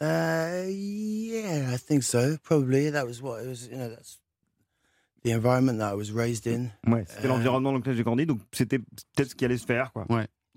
Uh, 0.00 0.68
yeah, 0.68 1.72
I 1.72 1.78
think 1.78 2.02
so. 2.02 2.36
Probably 2.42 2.90
that 2.90 3.06
was 3.06 3.22
what 3.22 3.42
it 3.42 3.48
was. 3.48 3.68
You 3.70 3.78
know, 3.78 3.88
that's 3.88 4.18
the 5.22 5.30
environment 5.30 5.78
that 5.78 5.92
I 5.92 5.94
was 5.94 6.12
raised 6.12 6.46
in. 6.46 6.70
Ouais, 6.86 7.04
c'était 7.08 7.28
l'environnement 7.28 7.72
dans 7.72 7.78
lequel 7.78 7.94
j'ai 7.94 8.02
grandi, 8.02 8.26
donc 8.26 8.40
c'était 8.52 8.80
peut-être 8.80 9.30
ce 9.30 9.34
qui 9.34 9.44
allait 9.44 9.56
se 9.56 9.66
faire. 9.66 9.92
Quoi. 9.92 10.06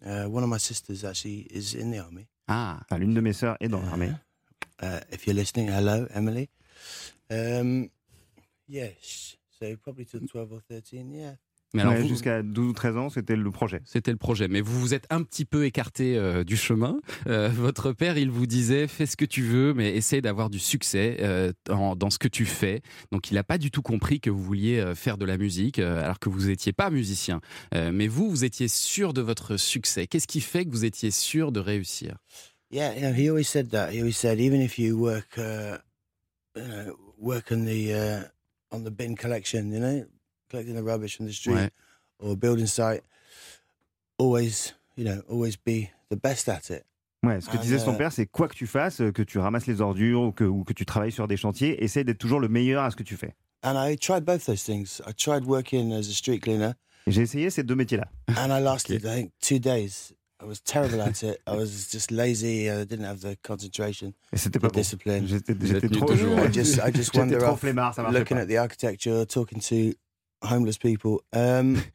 Uh, 0.06 0.28
one 0.28 0.44
of 0.44 0.50
my 0.50 0.60
sisters 0.60 1.04
actually 1.04 1.48
is 1.52 1.76
in 1.76 1.92
the 1.92 2.00
army. 2.00 2.28
Ah, 2.48 2.80
Enfin, 2.84 2.98
L'une 2.98 3.14
de 3.14 3.22
mes 3.22 3.34
sœurs 3.34 3.58
est 3.60 3.68
dans 3.68 3.82
l'armée. 3.82 4.12
Uh, 4.82 5.00
if 5.12 5.26
you're 5.26 5.36
listening, 5.36 5.70
hello, 5.70 6.08
Emily. 6.14 6.50
Um, 7.32 7.90
yes, 8.68 9.36
so 9.50 9.76
probably 9.78 10.06
till 10.06 10.22
12 10.28 10.52
or 10.54 10.62
13, 10.70 11.14
yeah. 11.14 11.36
Mais 11.74 11.82
alors 11.82 11.94
Ouais, 11.94 12.02
vous- 12.02 12.08
Jusqu'à 12.08 12.44
12 12.44 12.70
ou 12.70 12.74
13 12.74 12.96
ans, 12.98 13.10
c'était 13.10 13.36
le 13.36 13.52
projet. 13.52 13.82
C'était 13.86 14.12
le 14.12 14.18
projet, 14.18 14.48
mais 14.48 14.62
vous 14.62 14.80
vous 14.80 14.94
êtes 14.94 15.06
un 15.10 15.22
petit 15.24 15.44
peu 15.46 15.66
écarté 15.66 16.18
euh, 16.18 16.44
du 16.44 16.56
chemin. 16.58 17.00
Euh, 17.28 17.50
votre 17.54 17.92
père, 17.92 18.18
il 18.18 18.30
vous 18.32 18.46
disait 18.48 18.88
fais 18.88 19.06
ce 19.06 19.18
que 19.18 19.26
tu 19.26 19.42
veux, 19.42 19.74
mais 19.74 19.96
essaye 19.96 20.22
d'avoir 20.22 20.50
du 20.50 20.60
succès 20.60 21.18
euh, 21.20 21.52
dans, 21.66 21.96
dans 21.96 22.10
ce 22.10 22.20
que 22.20 22.28
tu 22.30 22.46
fais. 22.46 22.82
Donc 23.12 23.32
il 23.32 23.34
n'a 23.36 23.44
pas 23.44 23.58
du 23.58 23.70
tout 23.72 23.82
compris 23.82 24.20
que 24.22 24.30
vous 24.30 24.42
vouliez 24.42 24.80
euh, 24.80 24.96
faire 24.96 25.18
de 25.18 25.26
la 25.26 25.38
musique, 25.38 25.80
euh, 25.80 26.02
alors 26.04 26.20
que 26.20 26.30
vous 26.30 26.48
n'étiez 26.48 26.72
pas 26.74 26.90
musicien. 26.90 27.42
Euh, 27.76 27.92
mais 27.94 28.08
vous, 28.08 28.30
vous 28.30 28.44
étiez 28.46 28.68
sûr 28.68 29.14
de 29.14 29.22
votre 29.22 29.58
succès. 29.58 30.08
Qu'est-ce 30.08 30.28
qui 30.28 30.42
fait 30.42 30.66
que 30.66 30.72
vous 30.72 30.86
étiez 30.86 31.12
sûr 31.12 31.52
de 31.52 31.60
réussir? 31.60 32.16
Yeah, 32.72 32.94
you 32.96 33.02
know, 33.02 33.14
he 33.14 33.30
always 33.30 33.46
said 33.46 33.70
that. 33.72 33.92
He 33.92 34.00
always 34.00 34.14
said, 34.18 34.40
even 34.40 34.62
if 34.62 34.78
you 34.78 34.98
work, 34.98 35.38
uh, 35.38 35.78
you 36.56 36.64
know, 36.64 36.98
work 37.18 37.52
on 37.52 37.66
the 37.66 37.94
uh, 37.94 38.24
on 38.72 38.80
the 38.84 38.90
bin 38.92 39.16
collection, 39.16 39.72
you 39.72 39.80
know, 39.80 40.04
collecting 40.50 40.76
the 40.76 40.84
rubbish 40.84 41.18
from 41.18 41.28
the 41.28 41.34
street 41.34 41.72
or 42.20 42.32
a 42.32 42.36
building 42.36 42.66
site, 42.68 43.04
always, 44.18 44.74
you 44.96 45.04
know, 45.06 45.22
always 45.30 45.56
be 45.58 45.90
the 46.10 46.16
best 46.16 46.48
at 46.50 46.70
it. 46.70 46.84
Ouais, 47.24 47.42
ce 47.42 47.50
que 47.50 47.58
disait 47.58 47.80
son 47.80 47.94
mais- 47.94 47.98
père, 47.98 48.12
c'est 48.12 48.28
quoi 48.28 48.48
que 48.48 48.54
tu 48.56 48.68
fasses, 48.68 48.98
que 49.14 49.24
tu 49.24 49.40
ramasses 49.40 49.66
les 49.68 49.82
ordures 49.82 50.22
ou 50.22 50.32
que, 50.32 50.44
ou 50.44 50.64
que 50.64 50.74
tu 50.74 50.86
travailles 50.86 51.12
sur 51.12 51.28
des 51.28 51.36
chantiers, 51.38 51.84
essaye 51.84 52.06
d'être 52.06 52.20
toujours 52.20 52.40
le 52.40 52.48
meilleur 52.48 52.84
à 52.84 52.92
ce 52.92 52.96
que 52.96 53.04
tu 53.04 53.18
fais. 53.18 53.36
And 53.64 53.74
I 53.76 53.98
tried 53.98 54.24
both 54.24 54.46
those 54.46 54.64
things. 54.64 55.02
I 55.08 55.14
tried 55.14 55.44
working 55.46 55.92
as 55.94 56.08
a 56.10 56.14
street 56.14 56.40
cleaner, 56.42 56.74
Et 57.08 57.12
J'ai 57.12 57.22
essayé 57.24 57.50
ces 57.50 57.64
deux 57.64 57.76
métiers-là. 57.76 58.06
and 58.30 58.52
I 58.56 58.62
lasted, 58.62 59.04
I 59.04 59.16
think, 59.16 59.32
two 59.42 59.60
days. 59.60 60.14
I 60.40 60.46
was 60.46 60.62
terrible 60.64 61.02
at 61.02 61.24
it. 61.24 61.40
I 61.48 61.56
was 61.58 61.90
just 61.92 62.12
lazy. 62.12 62.70
I 62.70 62.86
didn't 62.86 63.06
have 63.06 63.22
the 63.22 63.36
concentration, 63.42 64.14
Et 64.32 64.38
c'était 64.38 64.60
the 64.60 64.62
pas 64.62 64.68
bon. 64.70 64.80
discipline. 64.80 65.26
J'étais 65.28 65.90
trop, 65.90 66.06
toujours, 66.06 66.38
I 66.40 66.54
just, 66.54 66.76
I 66.78 66.92
just 66.94 67.06
j'étais 67.14 67.20
wander 67.20 67.38
trop 67.40 67.54
off, 67.54 67.60
flemmard, 67.62 67.96
ça 67.96 68.04
marchait 68.04 68.20
looking 68.20 68.38
pas. 68.38 68.44
at 68.44 68.46
the 68.46 68.58
architecture, 68.58 69.26
talking 69.26 69.60
to 69.60 69.98
homeless 70.42 70.78
people. 70.78 71.20
Um, 71.34 71.78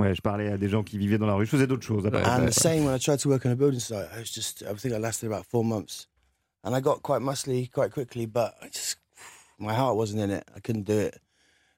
Ouais, 0.00 0.14
je 0.14 0.20
parlais 0.22 0.48
à 0.52 0.56
des 0.56 0.68
gens 0.68 0.84
qui 0.84 0.96
vivaient 0.96 1.18
dans 1.18 1.26
la 1.26 1.34
rue. 1.34 1.44
Je 1.44 1.50
faisais 1.50 1.66
d'autres 1.66 1.84
choses. 1.84 2.04
ça. 2.04 2.36
and 2.38 2.46
the 2.46 2.52
same 2.52 2.84
when 2.84 2.94
I 2.94 3.00
tried 3.00 3.18
to 3.18 3.28
work 3.28 3.44
on 3.44 3.50
a 3.50 3.56
building 3.56 3.80
site. 3.80 4.06
I 4.14 4.20
was 4.20 4.32
just, 4.32 4.62
I 4.62 4.72
think 4.76 4.94
I 4.94 4.98
lasted 5.00 5.26
about 5.26 5.42
four 5.50 5.64
months, 5.64 6.08
and 6.62 6.72
I 6.72 6.80
got 6.80 7.02
quite 7.02 7.20
muscly 7.20 7.68
quite 7.68 7.90
quickly. 7.90 8.26
But 8.26 8.54
I 8.62 8.68
just, 8.68 8.98
my 9.58 9.74
heart 9.74 9.96
wasn't 9.96 10.20
in 10.22 10.30
it. 10.30 10.44
I 10.56 10.60
couldn't 10.60 10.84
do 10.84 11.00
it. 11.00 11.18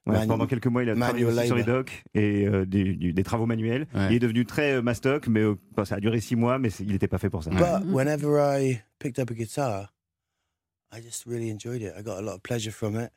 Ouais, 0.05 0.13
Manu- 0.17 0.27
pendant 0.27 0.45
quelques 0.45 0.67
mois, 0.67 0.83
il 0.83 0.89
a 0.91 0.95
travaillé 0.95 1.25
aussi 1.25 1.47
sur 1.47 1.55
les 1.55 1.63
docks 1.63 2.03
et 2.13 2.45
euh, 2.47 2.63
des, 2.65 2.83
du- 2.93 3.11
des 3.13 3.23
travaux 3.23 3.47
manuels. 3.47 3.87
Ouais. 3.95 4.09
Il 4.09 4.13
est 4.17 4.19
devenu 4.19 4.45
très 4.45 4.73
euh, 4.73 4.81
mastoc, 4.83 5.27
mais 5.27 5.39
euh, 5.41 5.55
enfin, 5.73 5.85
ça 5.85 5.95
a 5.95 5.99
duré 5.99 6.19
six 6.21 6.35
mois, 6.35 6.59
mais 6.59 6.69
il 6.79 6.91
n'était 6.91 7.07
pas 7.07 7.17
fait 7.17 7.31
pour 7.31 7.43
ça. 7.43 7.49
But 7.49 7.87
whenever 7.91 8.37
I 8.39 8.81
picked 8.99 9.17
up 9.17 9.31
a 9.31 9.33
guitar, 9.33 9.93
I 10.93 11.01
just 11.01 11.25
really 11.25 11.49
enjoyed 11.49 11.81
it. 11.81 11.93
I 11.97 12.03
got 12.03 12.17
a 12.19 12.21
lot 12.21 12.33
of 12.35 12.41
pleasure 12.43 12.71
from 12.71 12.99
it, 12.99 13.11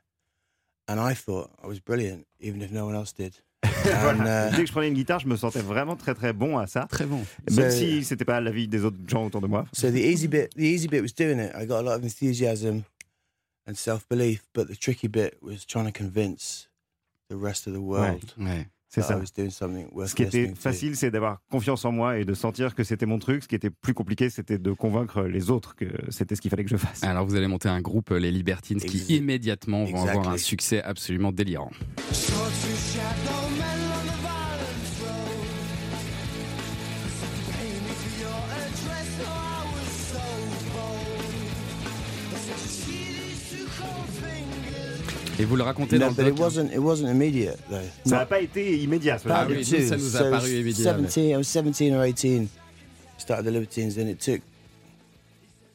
and 0.88 0.98
I 1.00 1.14
thought 1.14 1.50
I 1.62 1.66
was 1.66 1.80
brilliant, 1.80 2.26
even 2.40 2.60
if 2.62 2.70
no 2.70 2.84
one 2.86 2.94
else 2.94 3.12
did. 3.12 3.34
Voilà. 3.84 4.10
And, 4.10 4.50
uh, 4.52 4.56
Dès 4.56 4.62
que 4.62 4.66
je 4.66 4.72
prenais 4.72 4.88
une 4.88 4.94
guitare, 4.94 5.20
je 5.20 5.26
me 5.28 5.36
sentais 5.36 5.60
vraiment 5.60 5.96
très 5.96 6.14
très 6.14 6.32
bon 6.32 6.58
à 6.58 6.66
ça. 6.66 6.86
Très 6.90 7.06
bon. 7.06 7.18
Même 7.50 7.70
C'est- 7.70 7.70
si 7.70 8.04
c'était 8.04 8.24
pas 8.24 8.40
l'avis 8.40 8.66
des 8.68 8.84
autres 8.84 8.96
gens 9.06 9.26
autour 9.26 9.40
de 9.40 9.46
moi. 9.46 9.64
so 9.72 9.90
the 9.90 9.94
easy 9.96 10.26
bit, 10.28 10.50
the 10.54 10.60
easy 10.62 10.86
bit 10.88 11.00
was 11.02 11.14
doing 11.16 11.38
it. 11.38 11.52
I 11.54 11.66
got 11.66 11.78
a 11.80 11.82
lot 11.82 11.96
of 11.96 12.02
enthusiasm 12.04 12.82
and 13.66 13.74
self-belief, 13.74 14.42
but 14.54 14.66
the 14.68 14.76
tricky 14.78 15.08
bit 15.08 15.36
was 15.42 15.64
trying 15.66 15.86
to 15.86 15.92
convince 15.92 16.68
the 17.30 17.36
rest 17.36 17.66
of 17.66 17.72
the 17.72 17.80
world 17.80 18.34
Ouais. 18.38 18.66
C'est 18.94 19.02
ça. 19.02 19.20
Ce 19.24 20.14
qui 20.14 20.22
était 20.22 20.52
facile, 20.54 20.96
c'est 20.96 21.10
d'avoir 21.10 21.40
confiance 21.50 21.84
en 21.84 21.90
moi 21.90 22.18
et 22.18 22.24
de 22.24 22.34
sentir 22.34 22.74
que 22.74 22.84
c'était 22.84 23.06
mon 23.06 23.18
truc. 23.18 23.42
Ce 23.42 23.48
qui 23.48 23.56
était 23.56 23.70
plus 23.70 23.94
compliqué, 23.94 24.30
c'était 24.30 24.58
de 24.58 24.72
convaincre 24.72 25.22
les 25.22 25.50
autres 25.50 25.74
que 25.74 25.86
c'était 26.10 26.36
ce 26.36 26.40
qu'il 26.40 26.50
fallait 26.50 26.64
que 26.64 26.70
je 26.70 26.76
fasse. 26.76 27.02
Alors 27.02 27.26
vous 27.26 27.34
allez 27.34 27.48
monter 27.48 27.68
un 27.68 27.80
groupe, 27.80 28.10
les 28.10 28.30
Libertines, 28.30 28.80
qui 28.80 28.98
immédiatement 29.16 29.84
vont 29.84 30.06
avoir 30.06 30.28
un 30.28 30.38
succès 30.38 30.82
absolument 30.82 31.32
délirant. 31.32 31.70
Et 45.38 45.44
vous 45.44 45.56
le 45.56 45.62
racontez 45.64 45.98
No, 45.98 46.06
dans 46.06 46.12
but 46.12 46.22
le 46.22 46.28
it 46.28 46.34
doc. 46.36 46.44
wasn't. 46.44 46.70
It 46.72 46.78
wasn't 46.78 47.08
immediate 47.10 47.58
though. 47.68 47.78
Ça 48.06 48.18
n'a 48.18 48.26
pas 48.26 48.40
été 48.40 48.78
immédiat. 48.82 49.18
Ah 49.28 49.46
oui, 49.48 49.64
ça 49.64 49.96
nous 49.96 50.16
a 50.16 50.30
paru 50.30 50.62
mais- 50.62 50.72
17, 50.72 51.30
I 51.30 51.36
was 51.36 51.44
17 51.44 51.92
or 51.94 52.04
18. 52.04 52.48
Started 53.18 53.44
the 53.46 53.50
Libertines, 53.52 53.96
and 53.98 54.08
it 54.08 54.18
took 54.18 54.40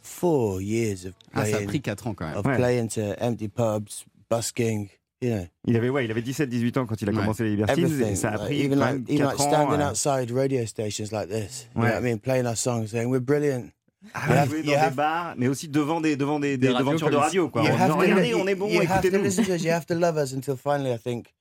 four 0.01 0.62
years 0.62 1.06
of 1.06 1.13
Ah, 1.34 1.42
ça 1.46 1.48
a 1.48 1.51
playing, 1.51 1.68
pris 1.68 1.82
4 1.82 2.08
ans 2.08 2.13
quand 2.13 2.28
même. 2.28 2.38
of 2.38 2.46
Ouais. 2.46 2.56
playing 2.58 2.88
to 2.89 3.01
empty 3.20 3.48
pubs, 3.48 4.06
busking. 4.30 4.89
You 5.22 5.30
know, 5.32 5.46
Il 5.68 5.75
avait, 5.75 5.89
ouais, 5.89 6.06
il 6.06 6.12
avait 6.12 6.22
17-18 6.22 6.78
ans 6.78 6.86
quand 6.86 7.01
il 7.01 7.10
a 7.10 7.12
Ouais. 7.12 7.18
commencé 7.18 7.44
les 7.44 7.50
Libertines. 7.51 7.84
everything. 7.86 8.13
Et 8.13 8.16
ça 8.16 8.30
a 8.30 8.32
Like, 8.38 8.46
pris 8.46 8.56
even 8.62 8.80
quand 8.80 8.86
like, 8.86 8.94
même 8.94 9.06
even 9.10 9.18
4 9.18 9.32
like 9.32 9.39
ans. 9.42 9.50
standing 9.68 9.82
outside 9.86 10.32
radio 10.32 10.66
stations 10.66 11.12
like 11.12 11.28
this. 11.30 11.68
You 11.75 11.82
know 11.82 11.88
Ouais. 11.88 11.92
what 11.96 12.00
I 12.00 12.04
mean? 12.04 12.20
Playing 12.20 12.46
our 12.46 12.56
songs, 12.56 12.88
saying 12.88 13.10
we're 13.10 13.20
brilliant. 13.20 13.72
Ah, 14.13 14.46
jouer 14.46 14.63
dans 14.63 14.72
des 14.72 14.75
have- 14.77 14.96
bars, 14.96 15.34
mais 15.38 15.48
aussi 15.50 15.68
devant 15.68 16.00
des, 16.00 16.15
devant 16.15 16.39
des, 16.39 16.58
des, 16.58 16.68
Des 16.68 16.74
radios 16.74 16.86
devantures 16.91 17.10
de 17.10 17.15
radio. 17.18 17.50
Quoi, 17.50 17.63
regardez, 17.63 18.34
on 18.34 18.48
est 18.48 18.56
bon, 18.56 18.70
you 18.70 18.79
have 18.82 19.01
to 19.01 19.08
écoutez-nous. 19.08 19.24
listen 19.24 19.46
to 19.46 19.51
us. 19.53 19.63
You 19.63 19.72
have 19.72 19.86
to 19.88 19.94
love 19.96 20.18
us 20.18 20.32
until 20.34 20.56
finally, 20.56 20.94
I 20.94 20.98
think, 20.98 21.34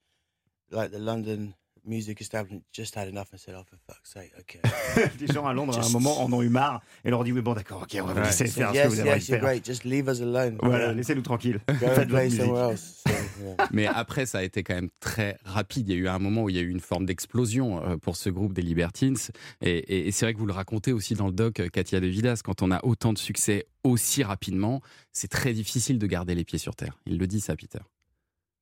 like 0.71 0.91
the 0.91 0.99
London 0.99 1.53
music 1.85 2.21
establishment 2.21 2.61
just 2.73 2.95
had 2.95 3.07
enough 3.07 3.27
and 3.33 3.37
said, 3.37 3.55
"Oh, 3.57 3.63
for 3.69 3.77
fuck's 3.87 4.11
sake, 4.13 4.31
okay." 4.39 4.59
Les 5.19 5.27
gens 5.27 5.45
à 5.45 5.53
Londres, 5.53 5.77
à 5.79 5.85
un 5.85 5.89
moment, 5.89 6.21
en 6.21 6.31
ont 6.33 6.41
eu 6.41 6.49
marre 6.49 6.81
et 7.05 7.09
leur 7.09 7.19
ont 7.19 7.23
dit 7.23 7.31
Oui, 7.31 7.41
bon, 7.41 7.53
d'accord, 7.53 7.81
ok, 7.83 7.97
on 8.01 8.05
va 8.05 8.13
vous 8.13 8.21
laisser 8.21 8.47
faire 8.47 8.69
ce 8.73 8.83
que 8.83 8.87
vous 8.87 8.99
avez 8.99 9.09
you're 9.09 9.19
faire. 9.21 9.39
great. 9.39 9.65
Just 9.65 9.83
leave 9.83 10.07
us 10.07 10.21
alone. 10.21 10.57
Voilà, 10.61 10.85
Yeah. 10.85 10.93
laissez-nous 10.93 11.21
tranquilles. 11.21 11.59
Go 11.67 11.73
Faites 11.75 11.83
and 11.89 11.95
votre 11.95 12.07
play 12.07 12.23
musique. 12.25 12.41
somewhere 12.41 12.71
else. 12.71 13.03
So, 13.07 13.13
yeah. 13.43 13.67
Mais 13.71 13.85
après, 13.87 14.25
ça 14.25 14.39
a 14.39 14.43
été 14.43 14.63
quand 14.63 14.75
même 14.75 14.89
très 14.99 15.37
rapide. 15.45 15.87
Il 15.89 15.93
y 15.93 15.95
a 15.95 15.99
eu 15.99 16.07
un 16.07 16.19
moment 16.19 16.43
où 16.43 16.49
il 16.49 16.55
y 16.55 16.59
a 16.59 16.61
eu 16.61 16.69
une 16.69 16.79
forme 16.79 17.05
d'explosion 17.05 17.83
euh, 17.85 17.97
pour 17.97 18.15
ce 18.15 18.29
groupe 18.29 18.53
des 18.53 18.61
Libertines. 18.61 19.17
Et, 19.61 19.71
et- 19.77 20.07
et 20.07 20.11
c'est 20.11 20.25
vrai 20.25 20.33
que 20.33 20.39
vous 20.39 20.45
le 20.45 20.53
racontez 20.53 20.91
aussi 20.93 21.13
dans 21.15 21.27
le 21.27 21.33
doc, 21.33 21.59
euh, 21.59 21.69
Katia 21.69 21.99
De 21.99 22.07
Vidas, 22.07 22.41
quand 22.43 22.61
on 22.61 22.71
a 22.71 22.83
autant 22.85 23.13
de 23.13 23.17
succès 23.17 23.65
aussi 23.83 24.23
rapidement, 24.23 24.81
c'est 25.13 25.29
très 25.29 25.53
difficile 25.53 25.99
de 25.99 26.07
garder 26.07 26.35
les 26.35 26.43
pieds 26.43 26.59
sur 26.59 26.75
terre. 26.75 26.97
Il 27.05 27.17
le 27.17 27.27
dit, 27.27 27.39
ça, 27.39 27.55
Peter. 27.55 27.79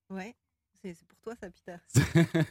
Ouais, 0.10 0.36
c'est 0.82 0.96
pour 1.08 1.20
toi 1.20 1.34
ça, 1.42 1.48
Peter. 1.50 2.42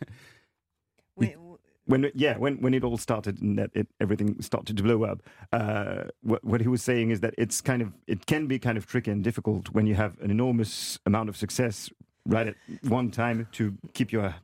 Ouais, 1.18 1.34
ou- 1.36 1.58
when 1.86 2.10
yeah 2.14 2.36
when 2.38 2.56
when 2.60 2.74
it 2.74 2.82
all 2.84 2.98
started 2.98 3.40
and 3.42 3.56
that 3.58 3.70
it, 3.74 3.86
everything 4.00 4.40
started 4.42 4.76
to 4.76 4.82
blow 4.82 5.04
up 5.04 5.22
uh, 5.52 6.04
what, 6.22 6.42
what 6.44 6.60
he 6.60 6.68
was 6.68 6.82
saying 6.82 7.10
is 7.12 7.20
that 7.20 7.32
it's 7.38 7.60
kind 7.60 7.80
of 7.80 7.92
it 8.06 8.26
can 8.26 8.46
be 8.46 8.58
kind 8.58 8.76
of 8.76 8.86
tricky 8.86 9.10
and 9.12 9.22
difficult 9.24 9.68
when 9.72 9.86
you 9.86 9.94
have 9.94 10.12
an 10.20 10.30
enormous 10.30 10.98
amount 11.06 11.28
of 11.28 11.36
success 11.36 11.88
right 12.26 12.48
at 12.48 12.56
one 12.88 13.10
time 13.10 13.46
to 13.52 13.72
keep 13.94 14.10
your 14.12 14.34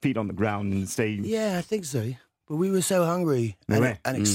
feet 0.00 0.16
on 0.16 0.26
the 0.28 0.32
ground 0.34 0.72
and 0.72 0.88
stay 0.88 1.10
yeah, 1.22 1.58
I 1.58 1.62
think 1.62 1.84
so. 1.84 2.14
But 2.48 2.56
we 2.56 2.70
were 2.70 2.82
so 2.82 3.04
hungry 3.04 3.56
and, 3.68 3.80
Ouais. 3.80 3.98
and 4.04 4.18
Mm. 4.18 4.26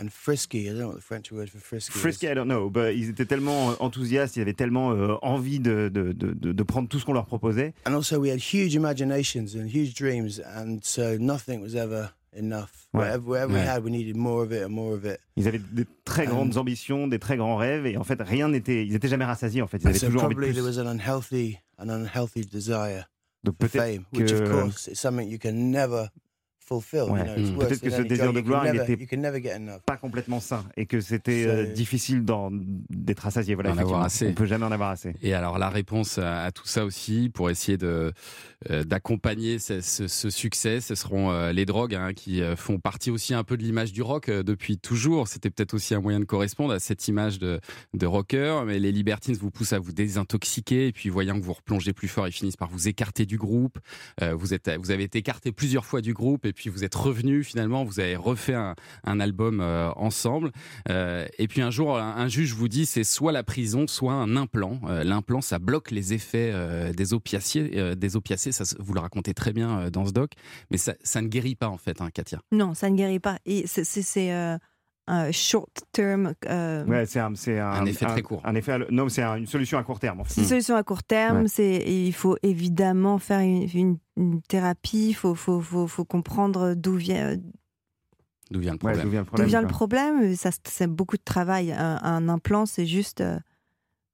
And 0.00 0.08
frisky. 0.10 0.66
I 0.66 0.70
don't 0.70 0.78
know 0.78 0.88
what 0.88 0.96
the 0.96 1.02
French 1.02 1.30
word 1.30 1.48
for 1.50 1.58
frisky 1.58 1.92
frisky 1.92 2.26
is. 2.26 2.32
I 2.32 2.34
don't 2.34 2.48
know 2.48 2.70
but 2.70 2.94
ils 2.96 3.10
étaient 3.10 3.26
tellement 3.26 3.74
enthousiastes 3.80 4.36
ils 4.36 4.42
avaient 4.42 4.54
tellement 4.54 4.92
euh, 4.92 5.16
envie 5.22 5.60
de, 5.60 5.88
de, 5.92 6.12
de, 6.12 6.32
de, 6.52 6.62
prendre 6.62 6.88
tout 6.88 6.98
ce 6.98 7.04
qu'on 7.04 7.12
leur 7.12 7.26
proposait 7.26 7.74
And 7.86 7.94
also, 7.94 8.18
we 8.18 8.30
had 8.30 8.40
huge 8.40 8.74
imaginations 8.74 9.54
and 9.56 9.66
huge 9.66 9.94
dreams, 9.94 10.40
and 10.56 10.78
so 10.82 11.16
nothing 11.18 11.60
was 11.60 11.74
ever 11.76 12.10
enough. 12.32 12.88
Ouais. 12.92 13.00
Whatever, 13.00 13.28
whatever 13.28 13.54
we 13.54 13.60
had, 13.60 13.84
we 13.84 13.90
needed 13.90 14.16
more 14.16 14.42
of 14.44 14.52
it 14.52 14.62
and 14.62 14.70
more 14.70 14.94
of 14.94 15.04
it. 15.04 15.18
ils 15.36 15.48
avaient 15.48 15.60
des 15.72 15.84
très 16.04 16.26
grandes 16.26 16.56
ambitions 16.56 17.06
des 17.08 17.18
très 17.18 17.36
grands 17.36 17.56
rêves 17.56 17.86
et 17.86 17.96
en 17.96 18.04
fait 18.04 18.20
rien 18.22 18.48
n'était 18.48 18.86
ils 18.86 18.94
étaient 18.94 19.08
jamais 19.08 19.24
rassasiés 19.24 19.62
en 19.62 19.66
fait 19.66 19.78
ils 19.78 19.86
And 19.86 19.90
avaient 19.90 19.98
so 19.98 20.06
toujours 20.06 20.24
envie 20.24 20.34
de 20.34 20.40
plus 20.40 20.52
there 20.54 20.64
was 20.64 20.78
an 20.78 20.86
unhealthy, 20.86 21.58
an 21.78 21.88
unhealthy 21.88 22.42
desire 22.46 23.10
donc 23.42 23.56
peut-être 23.56 23.82
fame, 23.82 24.04
which 24.12 24.32
of 24.32 24.42
que- 24.44 24.50
course 24.50 24.88
is 24.88 24.96
something 24.96 25.28
you 25.28 25.38
can 25.38 25.52
never. 25.52 26.08
Ouais. 27.10 27.20
You 27.20 27.24
know, 27.26 27.36
it's 27.36 27.50
Mm. 27.50 27.58
Peut-être 27.58 27.80
que 27.80 27.90
ce 27.90 28.02
désir 28.02 28.32
de 28.32 28.40
gloire, 28.40 28.64
il 28.66 28.72
never- 28.72 28.92
était- 28.92 29.02
you 29.02 29.08
can 29.10 29.16
never 29.18 29.42
get 29.42 29.54
enough. 29.56 29.80
pas 29.84 29.96
complètement 29.96 30.38
sain 30.40 30.64
et 30.76 30.86
que 30.86 31.00
c'était 31.00 31.44
euh, 31.46 31.72
difficile 31.72 32.24
d'en- 32.24 32.50
d'être 32.52 33.20
rassasié. 33.20 33.54
Voilà, 33.54 33.70
avoir 33.70 34.02
assez. 34.02 34.28
On 34.28 34.34
peut 34.34 34.46
jamais 34.46 34.64
en 34.64 34.72
avoir 34.72 34.90
assez. 34.90 35.14
Et 35.22 35.34
alors 35.34 35.58
la 35.58 35.68
réponse 35.68 36.18
à, 36.18 36.44
à 36.44 36.52
tout 36.52 36.66
ça 36.66 36.84
aussi, 36.84 37.28
pour 37.32 37.50
essayer 37.50 37.76
de 37.76 38.12
euh, 38.70 38.84
d'accompagner 38.84 39.58
ce, 39.58 39.80
ce- 39.80 40.06
ce 40.06 40.30
succès, 40.30 40.80
ce 40.80 40.94
seront 40.94 41.30
euh, 41.32 41.52
les 41.52 41.64
drogues 41.64 41.94
hein, 41.94 42.12
qui 42.14 42.40
font 42.56 42.78
partie 42.78 43.10
aussi 43.10 43.34
un 43.34 43.42
peu 43.42 43.56
de 43.56 43.62
l'image 43.62 43.92
du 43.92 44.02
rock 44.02 44.30
depuis 44.30 44.78
toujours. 44.78 45.26
C'était 45.28 45.50
peut-être 45.50 45.74
aussi 45.74 45.94
un 45.94 46.00
moyen 46.00 46.20
de 46.20 46.24
correspondre 46.24 46.72
à 46.74 46.78
cette 46.78 47.08
image 47.08 47.38
de, 47.38 47.58
de 47.94 48.06
rocker. 48.06 48.62
Mais 48.66 48.78
les 48.78 48.92
Libertines 48.92 49.34
vous 49.34 49.50
poussent 49.50 49.72
à 49.72 49.78
vous 49.78 49.92
désintoxiquer 49.92 50.88
et 50.88 50.92
puis 50.92 51.08
voyant 51.08 51.38
que 51.40 51.44
vous 51.44 51.52
replongez 51.54 51.92
plus 51.92 52.08
fort, 52.08 52.28
ils 52.28 52.32
finissent 52.32 52.56
par 52.56 52.68
vous 52.70 52.86
écarter 52.86 53.26
du 53.26 53.38
groupe. 53.38 53.78
Vous 54.22 54.52
êtes, 54.54 54.70
vous 54.78 54.90
avez 54.90 55.04
été 55.04 55.18
écarté 55.18 55.50
plusieurs 55.52 55.84
fois 55.86 56.00
du 56.02 56.12
groupe 56.12 56.44
et 56.46 56.52
puis 56.52 56.59
vous 56.68 56.84
êtes 56.84 56.94
revenu 56.94 57.42
finalement. 57.42 57.84
Vous 57.84 58.00
avez 58.00 58.16
refait 58.16 58.54
un, 58.54 59.20
album 59.20 59.60
euh, 59.60 59.90
ensemble. 59.96 60.52
Euh, 60.88 61.26
et 61.38 61.48
puis 61.48 61.62
un 61.62 61.70
jour, 61.70 61.98
un, 61.98 62.28
juge 62.28 62.52
vous 62.54 62.68
dit 62.68 62.86
c'est 62.86 63.04
soit 63.04 63.32
la 63.32 63.42
prison, 63.42 63.86
soit 63.86 64.12
un 64.12 64.36
implant. 64.36 64.80
Euh, 64.86 65.04
L'implant, 65.04 65.40
ça 65.40 65.58
bloque 65.58 65.90
les 65.90 66.12
effets 66.12 66.52
des 66.92 67.14
opiacés. 67.14 67.94
des 67.96 68.16
opiacés, 68.16 68.52
ça, 68.52 68.64
vous 68.78 68.94
le 68.94 69.00
racontez 69.00 69.34
très 69.34 69.52
bien 69.52 69.90
dans 69.90 70.04
ce 70.06 70.12
doc, 70.12 70.32
mais 70.70 70.76
ça, 70.76 70.94
ça 71.02 71.22
ne 71.22 71.28
guérit 71.28 71.54
pas 71.54 71.68
en 71.68 71.78
fait, 71.78 72.00
hein, 72.00 72.10
Katia. 72.12 72.40
Non, 72.52 72.74
ça 72.74 72.90
ne 72.90 72.96
guérit 72.96 73.18
pas. 73.20 73.38
Et 73.46 73.66
c'est- 73.66 73.80
euh, 75.08 75.12
un 75.28 75.32
short 75.32 75.82
term. 75.92 76.34
euh, 76.48 76.84
Ouais, 76.86 77.06
c'est 77.06 77.20
un, 77.20 77.34
c'est 77.34 77.58
un, 77.58 77.70
Un 77.70 77.86
effet 77.86 78.06
très 78.06 78.22
court. 78.22 78.40
Un 78.44 78.54
effet, 78.54 78.72
à- 78.72 78.78
non, 78.90 79.08
c'est 79.08 79.22
un- 79.22 79.36
une 79.36 79.46
solution 79.46 79.78
à 79.78 79.82
court 79.84 79.98
terme. 79.98 80.20
En 80.20 80.24
fait. 80.24 80.34
C'est 80.34 80.40
une 80.42 80.46
solution 80.48 80.76
à 80.76 80.82
court 80.82 81.02
terme. 81.02 81.42
Ouais. 81.42 81.48
C'est 81.48 81.76
il 81.86 82.12
faut 82.12 82.36
évidemment 82.42 83.18
faire 83.18 83.40
une, 83.40 83.68
une- 83.74 83.98
une 84.16 84.42
thérapie. 84.42 85.08
Il 85.08 85.14
faut, 85.14 85.34
faut, 85.34 85.60
faut, 85.60 85.86
faut 85.86 86.04
comprendre 86.04 86.74
d'où 86.74 86.94
vient, 86.96 87.36
D'où 88.50 88.58
vient 88.60 88.72
le 88.72 88.76
Ouais, 88.84 88.92
problème 88.94 89.04
d'où 89.04 89.10
vient 89.10 89.20
le 89.20 89.26
problème 89.26 89.48
vient 89.48 89.60
le 89.60 89.66
quoi. 89.68 89.76
problème. 89.76 90.34
Ça, 90.36 90.50
c'est 90.64 90.88
beaucoup 90.88 91.16
de 91.16 91.22
travail. 91.24 91.70
Un, 91.72 91.98
un 92.02 92.28
implant, 92.28 92.66
c'est 92.66 92.86
juste 92.86 93.20
euh, 93.20 93.38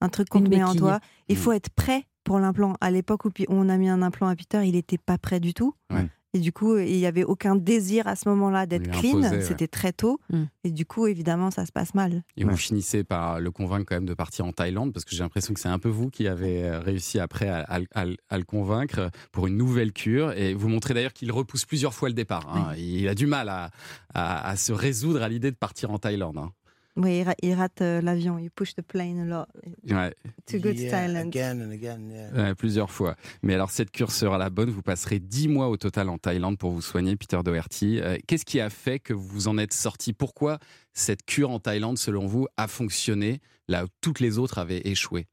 un 0.02 0.08
truc 0.10 0.28
qu'on 0.28 0.40
Une 0.40 0.44
te 0.44 0.50
met 0.50 0.62
en 0.62 0.74
toi. 0.74 1.00
Il 1.28 1.36
Mm. 1.36 1.40
faut 1.40 1.52
être 1.52 1.70
prêt 1.70 2.04
pour 2.22 2.38
l'implant. 2.38 2.74
À 2.82 2.90
l'époque 2.90 3.24
où 3.24 3.30
on 3.48 3.68
a 3.70 3.76
mis 3.78 3.88
un 3.88 4.02
implant 4.02 4.28
à 4.28 4.36
Peter, 4.36 4.60
il 4.66 4.72
n'était 4.72 4.98
pas 4.98 5.16
prêt 5.16 5.40
du 5.40 5.54
tout. 5.54 5.74
Ouais. 5.90 6.06
Et 6.36 6.38
du 6.38 6.52
coup, 6.52 6.76
il 6.76 6.98
n'y 6.98 7.06
avait 7.06 7.24
aucun 7.24 7.56
désir 7.56 8.06
à 8.06 8.14
ce 8.14 8.28
moment-là 8.28 8.66
d'être 8.66 8.90
clean. 8.90 9.22
ouais. 9.22 9.40
C'était 9.40 9.68
très 9.68 9.92
tôt. 9.94 10.20
Mm. 10.28 10.42
Et 10.64 10.70
du 10.70 10.84
coup, 10.84 11.06
évidemment, 11.06 11.50
ça 11.50 11.64
se 11.64 11.72
passe 11.72 11.94
mal. 11.94 12.22
Et 12.36 12.44
Ouais. 12.44 12.50
vous 12.50 12.58
finissez 12.58 13.04
par 13.04 13.40
le 13.40 13.50
convaincre 13.50 13.86
quand 13.88 13.94
même 13.94 14.04
de 14.04 14.12
partir 14.12 14.44
en 14.44 14.52
Thaïlande, 14.52 14.92
parce 14.92 15.06
que 15.06 15.12
j'ai 15.16 15.22
l'impression 15.22 15.54
que 15.54 15.60
c'est 15.60 15.68
un 15.70 15.78
peu 15.78 15.88
vous 15.88 16.10
qui 16.10 16.28
avez 16.28 16.64
euh, 16.64 16.80
réussi 16.80 17.18
après 17.18 17.48
à, 17.48 17.60
à- 17.60 17.80
à- 17.94 18.06
à 18.28 18.36
le 18.38 18.44
convaincre 18.44 19.10
pour 19.32 19.46
une 19.46 19.56
nouvelle 19.56 19.92
cure. 19.94 20.32
Et 20.32 20.52
vous 20.52 20.68
montrez 20.68 20.92
d'ailleurs 20.92 21.14
qu'il 21.14 21.32
repousse 21.32 21.64
plusieurs 21.64 21.94
fois 21.94 22.10
le 22.10 22.14
départ. 22.14 22.46
hein. 22.54 22.74
Il 22.76 23.08
a 23.08 23.14
du 23.14 23.26
mal 23.26 23.48
à, 23.48 23.70
à- 24.12 24.48
à 24.50 24.56
se 24.56 24.72
résoudre 24.74 25.22
à 25.22 25.30
l'idée 25.30 25.50
de 25.50 25.56
partir 25.56 25.90
en 25.90 25.98
Thaïlande. 25.98 26.36
hein. 26.36 26.52
Oui, 26.98 27.18
il, 27.18 27.22
ra- 27.24 27.34
il 27.42 27.52
rate 27.52 27.82
euh, 27.82 28.00
l'avion. 28.00 28.38
Il 28.38 28.50
push 28.50 28.74
the 28.74 28.80
plane 28.80 29.20
a 29.20 29.24
lot. 29.24 29.46
Ouais, 29.94 30.14
To 30.46 30.58
go 30.58 30.70
to 30.72 30.78
Yeah, 30.80 30.90
Thailand. 30.90 31.26
again 31.28 31.60
and 31.60 31.70
again. 31.70 32.08
Yeah. 32.10 32.32
ouais, 32.32 32.54
plusieurs 32.54 32.90
fois. 32.90 33.16
Mais 33.42 33.52
alors 33.54 33.70
cette 33.70 33.90
cure 33.90 34.10
sera 34.10 34.38
la 34.38 34.48
bonne. 34.48 34.70
Vous 34.70 34.80
passerez 34.82 35.18
10 35.18 35.48
mois 35.48 35.68
au 35.68 35.76
total 35.76 36.08
en 36.08 36.16
Thaïlande 36.16 36.56
pour 36.56 36.70
vous 36.70 36.80
soigner, 36.80 37.16
Peter 37.16 37.38
Doherty. 37.44 38.00
Euh, 38.00 38.16
Qu'est-ce 38.26 38.46
qui 38.46 38.60
a 38.60 38.70
fait 38.70 38.98
que 38.98 39.12
vous 39.12 39.46
en 39.48 39.58
êtes 39.58 39.74
sorti? 39.74 40.14
Pourquoi 40.14 40.58
cette 40.94 41.24
cure 41.26 41.50
en 41.50 41.60
Thaïlande, 41.60 41.98
selon 41.98 42.26
vous, 42.26 42.46
a 42.56 42.66
fonctionné 42.66 43.40
là 43.68 43.84
où 43.84 43.88
toutes 44.00 44.20
les 44.20 44.38
autres 44.38 44.56
avaient 44.56 44.80
échoué? 44.86 45.26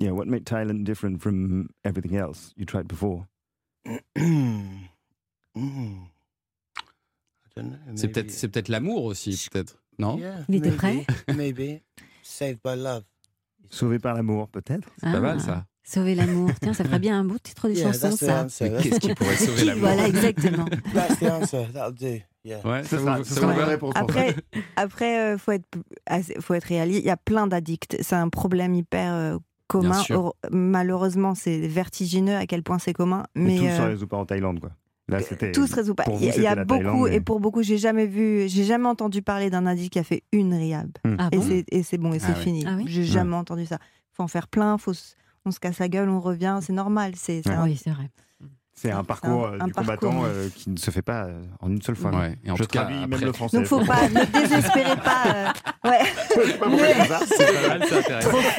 Yeah, 0.00 0.12
what 0.12 0.26
made 0.26 0.44
Thailand 0.44 0.84
different 0.84 1.18
from 1.20 1.68
everything 1.84 2.14
else 2.16 2.52
you 2.56 2.64
tried 2.66 2.86
before? 2.86 3.24
Mm. 5.56 6.06
C'est 7.94 8.06
maybe- 8.06 8.12
peut-être 8.12 8.30
c'est 8.30 8.48
peut-être 8.48 8.68
l'amour 8.68 9.04
aussi, 9.04 9.46
peut-être. 9.52 9.82
Non? 9.98 10.18
Yeah, 10.18 10.34
Il 10.48 10.54
était 10.56 10.70
prêt? 10.70 11.04
Maybe. 11.34 11.80
Saved 12.22 12.58
by 12.64 12.76
love. 12.76 13.02
Sauvé 13.70 13.98
par 13.98 14.14
l'amour, 14.14 14.48
peut-être. 14.48 14.88
C'est 14.98 15.10
pas 15.10 15.18
Ah, 15.18 15.20
mal 15.20 15.40
ça. 15.40 15.64
Sauver 15.84 16.14
l'amour. 16.14 16.50
Tiens, 16.60 16.74
ça 16.74 16.84
ferait 16.84 16.98
bien 16.98 17.18
un 17.18 17.24
beau 17.24 17.38
titre 17.38 17.68
de 17.68 17.74
Yeah, 17.74 17.92
chanson, 17.92 18.10
that's 18.10 18.18
the 18.18 18.50
ça. 18.50 18.68
qu'est-ce 18.82 19.00
qui 19.00 19.14
pourrait 19.14 19.36
sauver 19.36 19.64
l'amour? 19.64 19.80
Voilà, 19.88 20.06
exactement. 20.06 20.66
that's 20.94 21.18
the 21.18 21.22
answer. 21.24 21.66
That'll 21.72 21.94
do. 21.94 22.20
Yeah. 22.44 22.64
Ouais, 22.66 22.84
ça 22.84 22.98
sera, 22.98 23.18
vous- 23.18 23.24
ça 23.24 23.34
sera 23.34 23.46
vous 23.46 23.52
la 23.52 23.56
va? 23.56 23.60
bonne 23.62 23.70
réponse. 23.70 23.94
pour 23.94 24.10
ça. 24.14 24.20
Après, 24.20 24.36
après, 24.76 25.20
euh, 25.34 25.38
faut 25.38 25.52
être, 25.52 25.68
assez- 26.06 26.36
faut 26.40 26.54
être 26.54 26.64
réaliste. 26.64 27.00
Il 27.00 27.06
y 27.06 27.10
a 27.10 27.16
plein 27.16 27.46
d'addicts. 27.46 27.96
C'est 28.00 28.14
un 28.16 28.28
problème 28.28 28.74
hyper 28.74 29.12
euh, 29.14 29.38
commun. 29.66 30.02
Malheureusement, 30.50 31.34
c'est 31.34 31.58
vertigineux 31.66 32.36
à 32.36 32.46
quel 32.46 32.62
point 32.62 32.78
c'est 32.78 32.92
commun. 32.92 33.24
Mais 33.34 33.44
Mais 33.44 33.56
tout 33.58 33.64
se 33.76 33.82
euh, 33.82 33.86
résout 33.88 34.06
pas 34.06 34.16
en 34.18 34.26
Thaïlande, 34.26 34.60
quoi. 34.60 34.70
Là, 35.08 35.20
c'était. 35.20 35.52
tout 35.52 35.66
se 35.66 35.74
résout 35.74 35.94
pas. 35.94 36.04
Il 36.20 36.24
y 36.24 36.46
a, 36.46 36.52
y 36.52 36.64
beaucoup, 36.64 37.06
mais- 37.06 37.16
et 37.16 37.20
pour 37.20 37.40
beaucoup, 37.40 37.62
j'ai 37.62 37.78
jamais 37.78 38.06
vu, 38.06 38.46
j'ai 38.48 38.64
jamais 38.64 38.88
entendu 38.88 39.22
parler 39.22 39.48
d'un 39.50 39.66
indique 39.66 39.92
qui 39.92 39.98
a 39.98 40.04
fait 40.04 40.22
une 40.32 40.52
riab. 40.54 40.90
Ah 41.18 41.28
Et 41.32 41.38
bon 41.38 41.42
c'est 41.42 41.82
c'est 41.82 41.98
bon, 41.98 42.12
et 42.12 42.18
c'est 42.18 42.26
Ah 42.28 42.34
oui. 42.36 42.42
fini. 42.42 42.64
Ah 42.66 42.74
oui 42.76 42.84
J'ai 42.86 43.04
jamais 43.04 43.34
entendu 43.36 43.64
ça. 43.66 43.78
Faut 44.12 44.22
en 44.22 44.28
faire 44.28 44.48
plein, 44.48 44.76
faut 44.78 44.92
on 45.46 45.50
se 45.50 45.60
casse 45.60 45.78
la 45.78 45.88
gueule, 45.88 46.08
on 46.10 46.20
revient, 46.20 46.58
c'est 46.60 46.72
normal. 46.74 47.12
C'est 47.16 47.40
c'est 47.42 47.56
Oui, 47.58 47.76
c'est 47.82 47.90
vrai. 47.90 48.10
C'est 48.80 48.90
un 48.92 49.02
parcours 49.02 49.46
un- 49.48 49.52
euh, 49.54 49.58
un 49.60 49.66
du 49.66 49.72
parcours, 49.72 49.96
combattant 49.98 50.22
euh, 50.24 50.48
qui 50.54 50.70
ne 50.70 50.76
se 50.76 50.90
fait 50.90 51.02
pas 51.02 51.24
euh, 51.24 51.42
en 51.60 51.68
une 51.70 51.82
seule 51.82 51.96
fois. 51.96 52.12
Ouais. 52.14 52.38
Et 52.44 52.50
en 52.50 52.56
Je 52.56 52.62
tout 52.62 52.68
cas, 52.68 52.82
après- 52.82 53.06
même 53.08 53.20
le 53.20 53.32
français. 53.32 53.56
Donc 53.56 53.66
faut 53.66 53.84
pas, 53.84 54.08
ne 54.08 54.24
désespérez 54.40 54.96
pas. 54.96 55.24
euh, 55.84 55.88
ouais. 55.90 56.58
Pas 56.58 56.68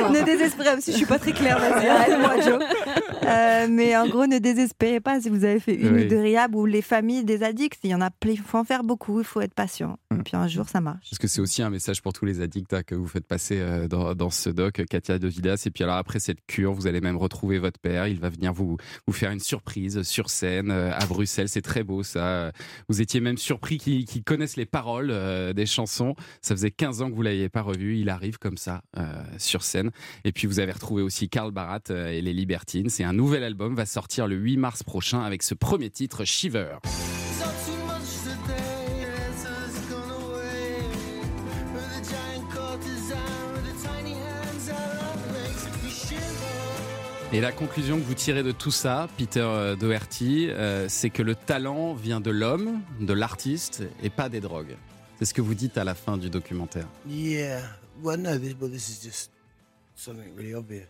ne 0.09 0.23
désespérez 0.25 0.75
pas, 0.75 0.81
si 0.81 0.91
je 0.91 0.97
suis 0.97 1.05
pas 1.05 1.19
très 1.19 1.31
claire, 1.33 1.59
vas-y, 1.59 1.87
arrête-moi, 1.87 2.41
Joe. 2.41 2.63
Euh, 3.25 3.67
mais 3.69 3.95
en 3.95 4.07
gros, 4.07 4.25
ne 4.27 4.39
désespérez 4.39 4.99
pas 4.99 5.21
si 5.21 5.29
vous 5.29 5.43
avez 5.43 5.59
fait 5.59 5.75
une 5.75 5.93
Oui. 5.95 6.05
ou 6.05 6.07
deux 6.09 6.19
riab 6.19 6.55
ou 6.55 6.65
les 6.65 6.81
familles 6.81 7.23
des 7.23 7.43
addicts. 7.43 7.79
Il 7.83 7.89
y 7.91 7.95
en 7.95 8.01
a 8.01 8.09
plein, 8.09 8.31
il 8.31 8.39
faut 8.39 8.57
en 8.57 8.63
faire 8.63 8.83
beaucoup, 8.83 9.19
il 9.19 9.25
faut 9.25 9.41
être 9.41 9.53
patient. 9.53 9.97
Mm. 10.11 10.19
Et 10.19 10.23
puis 10.23 10.35
un 10.35 10.47
jour, 10.47 10.67
ça 10.67 10.81
marche. 10.81 11.09
Parce 11.09 11.19
que 11.19 11.27
c'est 11.27 11.41
aussi 11.41 11.61
un 11.61 11.69
message 11.69 12.01
pour 12.01 12.13
tous 12.13 12.25
les 12.25 12.41
addicts 12.41 12.73
hein, 12.73 12.81
que 12.85 12.95
vous 12.95 13.07
faites 13.07 13.25
passer 13.27 13.59
euh, 13.59 13.87
dans, 13.87 14.15
dans 14.15 14.29
ce 14.29 14.49
doc, 14.49 14.83
Katia 14.89 15.19
de 15.19 15.27
Vidas. 15.27 15.63
Et 15.65 15.71
puis 15.71 15.83
alors 15.83 15.95
après 15.97 16.19
cette 16.19 16.45
cure, 16.47 16.73
vous 16.73 16.87
allez 16.87 17.01
même 17.01 17.17
retrouver 17.17 17.59
votre 17.59 17.79
père. 17.79 18.07
Il 18.07 18.19
va 18.19 18.29
venir 18.29 18.53
vous, 18.53 18.77
vous 19.07 19.13
faire 19.13 19.31
une 19.31 19.39
surprise 19.39 20.01
sur 20.09 20.29
scène 20.29 20.71
euh, 20.71 20.91
à 20.93 21.05
Bruxelles. 21.05 21.49
C'est 21.49 21.61
très 21.61 21.83
beau 21.83 22.03
ça. 22.03 22.51
Vous 22.87 23.01
étiez 23.01 23.19
même 23.21 23.37
surpris 23.37 23.77
qu'il 23.77 24.05
qu'il 24.05 24.23
connaisse 24.23 24.57
les 24.57 24.65
paroles 24.65 25.09
euh, 25.11 25.53
des 25.53 25.65
chansons. 25.65 26.15
Ça 26.41 26.55
faisait 26.55 26.71
15 26.71 27.01
ans 27.01 27.09
que 27.09 27.15
vous 27.15 27.21
l'aviez 27.21 27.49
pas 27.49 27.61
revu. 27.61 27.97
Il 27.97 28.09
arrive 28.09 28.37
comme 28.37 28.57
ça 28.57 28.81
euh, 28.97 29.05
sur 29.37 29.63
scène. 29.63 29.91
Et 30.25 30.31
puis 30.31 30.47
vous 30.47 30.59
avez 30.59 30.71
retrouvé 30.71 31.01
aussi 31.01 31.29
Karl 31.29 31.51
Barat 31.51 31.79
et 31.89 32.21
les 32.21 32.33
Libertines. 32.33 32.89
C'est 32.89 33.03
un 33.03 33.13
nouvel 33.13 33.43
album, 33.43 33.75
va 33.75 33.85
sortir 33.85 34.27
le 34.27 34.35
8 34.35 34.57
mars 34.57 34.83
prochain 34.83 35.21
avec 35.21 35.43
ce 35.43 35.53
premier 35.53 35.89
titre, 35.89 36.25
Shiver. 36.25 36.77
Et 47.31 47.41
la 47.41 47.51
conclusion 47.51 47.97
que 47.97 48.03
vous 48.03 48.15
tirez 48.15 48.41
de 48.41 48.51
tout 48.51 48.71
ça, 48.71 49.07
Peter 49.17 49.41
euh, 49.41 49.75
Doherty, 49.75 50.49
euh, 50.49 50.87
c'est 50.89 51.11
que 51.11 51.21
le 51.21 51.35
talent 51.35 51.93
vient 51.93 52.21
de 52.21 52.31
l'homme, 52.31 52.81
de 52.99 53.13
l'artiste, 53.13 53.83
et 54.01 54.09
pas 54.09 54.29
des 54.29 54.39
drogues. 54.39 54.75
C'est 55.19 55.25
ce 55.25 55.33
que 55.35 55.41
vous 55.41 55.53
dites 55.53 55.77
à 55.77 55.83
la 55.83 55.93
fin 55.93 56.17
du 56.17 56.29
documentaire. 56.31 56.87
Yeah. 57.07 57.61
Well, 58.01 58.19
no, 58.19 58.37
this, 58.39 58.55
well, 58.59 58.71
this 58.71 58.89
is 58.89 59.03
just 59.05 59.31
something 59.93 60.35
really 60.35 60.55
obvious. 60.55 60.87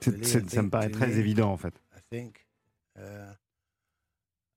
C'est- 0.00 0.10
really, 0.10 0.26
c'est- 0.26 0.38
I 0.44 0.48
ça 0.50 0.56
me 0.56 0.62
think, 0.62 0.70
paraît 0.70 0.90
très 0.90 1.18
évident 1.18 1.50
en 1.50 1.56
fait. 1.56 1.74
Uh, 2.12 3.00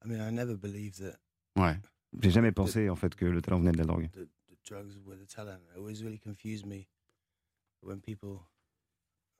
I 0.03 0.07
mean, 0.07 0.19
I 0.27 0.31
never 0.33 0.55
believed 0.57 0.95
that 0.99 1.17
Ouais. 1.61 1.77
J'ai 2.21 2.31
jamais 2.31 2.51
pensé 2.51 2.89
en 2.89 2.95
fait 2.95 3.15
que 3.15 3.25
le 3.25 3.41
talent 3.41 3.59
venait 3.59 3.71
de 3.71 3.77
la 3.77 3.85
drogue. 3.85 4.09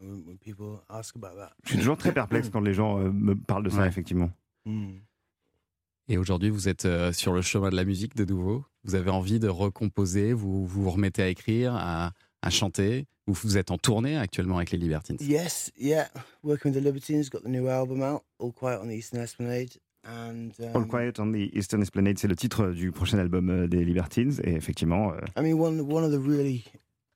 When 0.02 0.10
people 0.10 0.10
when, 0.10 0.24
when 0.28 0.38
people 0.38 0.80
ask 0.90 1.16
about 1.16 1.36
that. 1.38 1.52
Je 1.64 1.70
suis 1.70 1.80
toujours 1.80 1.98
très 1.98 2.12
perplexe 2.14 2.50
quand 2.50 2.62
les 2.62 2.74
gens 2.74 3.00
euh, 3.00 3.12
me 3.12 3.36
parlent 3.36 3.64
de 3.64 3.70
ça 3.70 3.82
Ouais. 3.82 3.88
effectivement. 3.88 4.32
Mm. 4.66 4.92
Et 6.08 6.18
aujourd'hui, 6.18 6.50
vous 6.50 6.68
êtes 6.68 6.86
euh, 6.86 7.12
sur 7.14 7.32
le 7.34 7.42
chemin 7.42 7.70
de 7.70 7.76
la 7.76 7.86
musique 7.86 8.16
de 8.16 8.26
nouveau. 8.26 8.66
Vous 8.84 8.96
avez 8.96 9.12
envie 9.12 9.40
de 9.40 9.48
recomposer, 9.48 10.34
vous 10.34 10.66
vous 10.66 10.90
remettez 10.90 11.22
à 11.24 11.28
écrire, 11.30 11.74
à, 11.76 12.12
à 12.42 12.50
chanter. 12.50 13.06
Vous, 13.28 13.34
vous 13.44 13.58
êtes 13.58 13.72
en 13.72 13.78
tournée 13.78 14.18
actuellement 14.18 14.58
avec 14.58 14.72
les 14.72 14.78
Libertines. 14.78 15.18
Yes, 15.22 15.72
yeah. 15.78 16.10
Working 16.44 16.72
with 16.74 16.82
the 16.82 16.86
Libertines, 16.86 17.30
got 17.30 17.42
the 17.44 17.48
new 17.50 17.68
album 17.70 18.02
out, 18.02 18.24
All 18.40 18.52
Quiet 18.52 18.80
on 18.82 18.88
the 18.88 18.94
Eastern 18.98 19.22
Esplanade, 19.22 19.78
and 20.04 20.50
um, 20.60 20.76
All 20.76 20.86
Quiet 20.86 21.20
on 21.20 21.32
the 21.32 21.50
Eastern 21.54 21.82
Esplanade, 21.84 22.18
c'est 22.18 22.28
le 22.28 22.36
titre 22.36 22.72
du 22.72 22.92
prochain 22.92 23.20
album 23.20 23.50
euh, 23.50 23.68
des 23.68 23.86
Libertines. 23.86 24.34
Et 24.44 24.54
effectivement, 24.56 25.14
euh, 25.14 25.18
I 25.38 25.42
mean, 25.44 25.54
one 25.54 25.80
one 25.82 26.04
of 26.04 26.12
the 26.12 26.20
really 26.20 26.66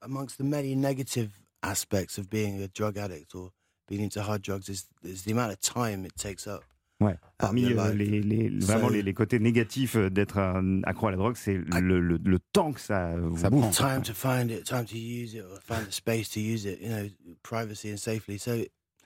amongst 0.00 0.38
the 0.38 0.44
many 0.44 0.74
negative 0.76 1.28
aspects 1.66 2.18
of 2.18 2.28
being 2.30 2.62
a 2.62 2.68
drug 2.68 2.96
addict 2.98 3.34
or 3.34 3.50
being 3.88 4.02
into 4.02 4.20
hard 4.22 4.42
drugs 4.42 4.68
is, 4.68 4.86
is 5.04 5.24
the 5.24 5.32
amount 5.32 5.52
of 5.52 5.60
time 5.60 6.04
it 6.04 6.14
takes 6.16 6.46
up. 6.46 6.62
ouais, 7.00 7.16
parmi 7.36 7.64
euh, 7.66 7.92
les, 7.92 8.22
les- 8.22 8.48
vraiment 8.48 8.88
les, 8.88 9.02
les 9.02 9.12
côtés 9.12 9.38
négatifs 9.38 9.96
euh, 9.96 10.08
d'être 10.08 10.38
un 10.38 10.82
accro 10.84 11.08
à 11.08 11.10
la 11.10 11.18
drogue, 11.18 11.36
c'est 11.36 11.54
le, 11.80 12.00
le- 12.00 12.18
le 12.24 12.38
temps 12.54 12.72
que 12.72 12.80
ça 12.80 13.14
vous 13.18 13.36
Ça 13.36 13.50
bouffe. 13.50 13.76
prend. 13.76 14.00
Time 14.00 14.02
to 14.02 14.14
find 14.14 14.50
it, 14.50 14.64
time 14.64 14.86
to 14.86 14.96
use 14.96 15.34
it, 15.34 15.42
or 15.44 15.58
find 15.62 15.86
the 15.86 15.92
space 15.92 16.30
to 16.30 16.40
use 16.40 16.64
it. 16.64 16.80
You 16.80 16.88
know, 16.88 17.08
privacy 17.42 17.90
and 17.92 17.98
safely. 17.98 18.38
So 18.38 18.52